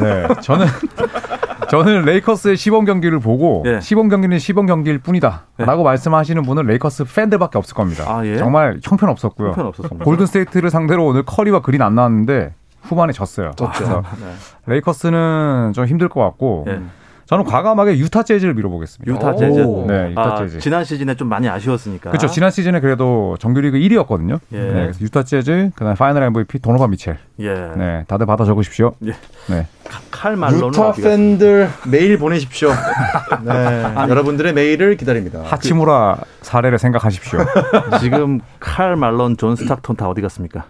네, 0.00 0.26
저는 0.42 0.66
저는 1.70 2.04
레이커스의 2.04 2.56
시범 2.56 2.84
경기를 2.84 3.18
보고 3.20 3.62
예. 3.66 3.80
시범 3.80 4.08
경기는 4.08 4.38
시범 4.38 4.66
경기일 4.66 4.98
뿐이다라고 4.98 5.80
예. 5.80 5.84
말씀하시는 5.84 6.42
분은 6.42 6.66
레이커스 6.66 7.04
팬들밖에 7.04 7.58
없을 7.58 7.74
겁니다. 7.74 8.04
아, 8.06 8.24
예? 8.26 8.36
정말 8.36 8.78
형편 8.82 9.08
없었고요. 9.08 9.48
형편 9.48 9.66
없었습니다. 9.66 10.04
골든 10.04 10.26
스테이트를 10.26 10.70
상대로 10.70 11.06
오늘 11.06 11.22
커리와 11.24 11.62
그린 11.62 11.82
안 11.82 11.94
나왔는데 11.94 12.54
후반에 12.82 13.12
졌어요. 13.12 13.52
그래서 13.56 14.02
네. 14.20 14.34
레이커스는 14.66 15.72
좀 15.74 15.86
힘들 15.86 16.08
것 16.08 16.20
같고 16.20 16.66
예. 16.68 16.80
저는 17.26 17.44
과감하게 17.44 17.98
유타 17.98 18.22
재즈를 18.22 18.54
밀어보겠습니다. 18.54 19.12
유타 19.12 19.34
재즈. 19.34 19.60
오. 19.60 19.86
네, 19.86 20.10
유타 20.10 20.34
아, 20.34 20.36
재즈. 20.38 20.58
지난 20.60 20.84
시즌에 20.84 21.14
좀 21.14 21.28
많이 21.28 21.48
아쉬웠으니까. 21.48 22.10
그렇죠. 22.10 22.26
지난 22.28 22.50
시즌에 22.50 22.80
그래도 22.80 23.36
정규리그 23.40 23.78
1위였거든요. 23.78 24.40
예. 24.52 24.58
네, 24.58 24.72
그래서 24.72 25.00
유타 25.00 25.22
재즈, 25.22 25.70
그다음에 25.74 25.94
파이널 25.96 26.22
MVP 26.24 26.58
도노반 26.58 26.88
미첼. 26.88 27.18
예. 27.40 27.54
네, 27.76 28.04
다들 28.06 28.26
받아 28.26 28.44
적으십시오. 28.44 28.92
예. 29.06 29.12
네. 29.48 29.66
칼 30.10 30.36
말론은 30.36 30.68
유타 30.68 30.88
어디가 30.88 31.08
팬들 31.08 31.68
메일 31.90 32.18
보내십시오. 32.18 32.70
네, 33.44 33.84
여러분들의 34.08 34.52
메일을 34.52 34.96
기다립니다. 34.96 35.42
하치무라 35.44 36.18
사례를 36.42 36.78
생각하십시오. 36.78 37.40
지금 38.00 38.40
칼 38.60 38.96
말론 38.96 39.36
존 39.36 39.56
스탁턴 39.56 39.96
다 39.96 40.08
어디 40.08 40.20
갔습니까? 40.22 40.66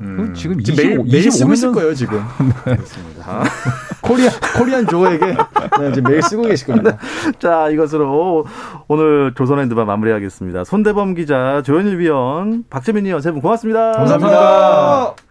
음. 0.00 0.34
지금 0.34 0.60
지금 0.62 0.76
메일, 0.76 1.00
25, 1.00 1.04
메일 1.10 1.30
쓰고 1.32 1.48
25년 1.48 1.52
있을 1.54 1.72
거예요 1.72 1.94
지금. 1.94 2.22
코리안 4.02 4.30
코리안 4.56 4.86
조에게 4.86 5.26
네, 5.26 5.88
이제 5.90 6.00
메일 6.00 6.22
쓰고 6.22 6.42
계실 6.42 6.66
겁니다. 6.68 6.98
자, 7.38 7.68
이것으로 7.70 8.46
오늘 8.88 9.32
조선핸드바 9.34 9.84
마무리하겠습니다. 9.84 10.64
손대범 10.64 11.14
기자, 11.14 11.62
조현일 11.64 11.98
위원, 11.98 12.64
박재민 12.70 13.04
위원 13.04 13.20
세 13.22 13.30
분 13.32 13.40
고맙습니다. 13.40 13.92
감사합니다. 13.92 15.25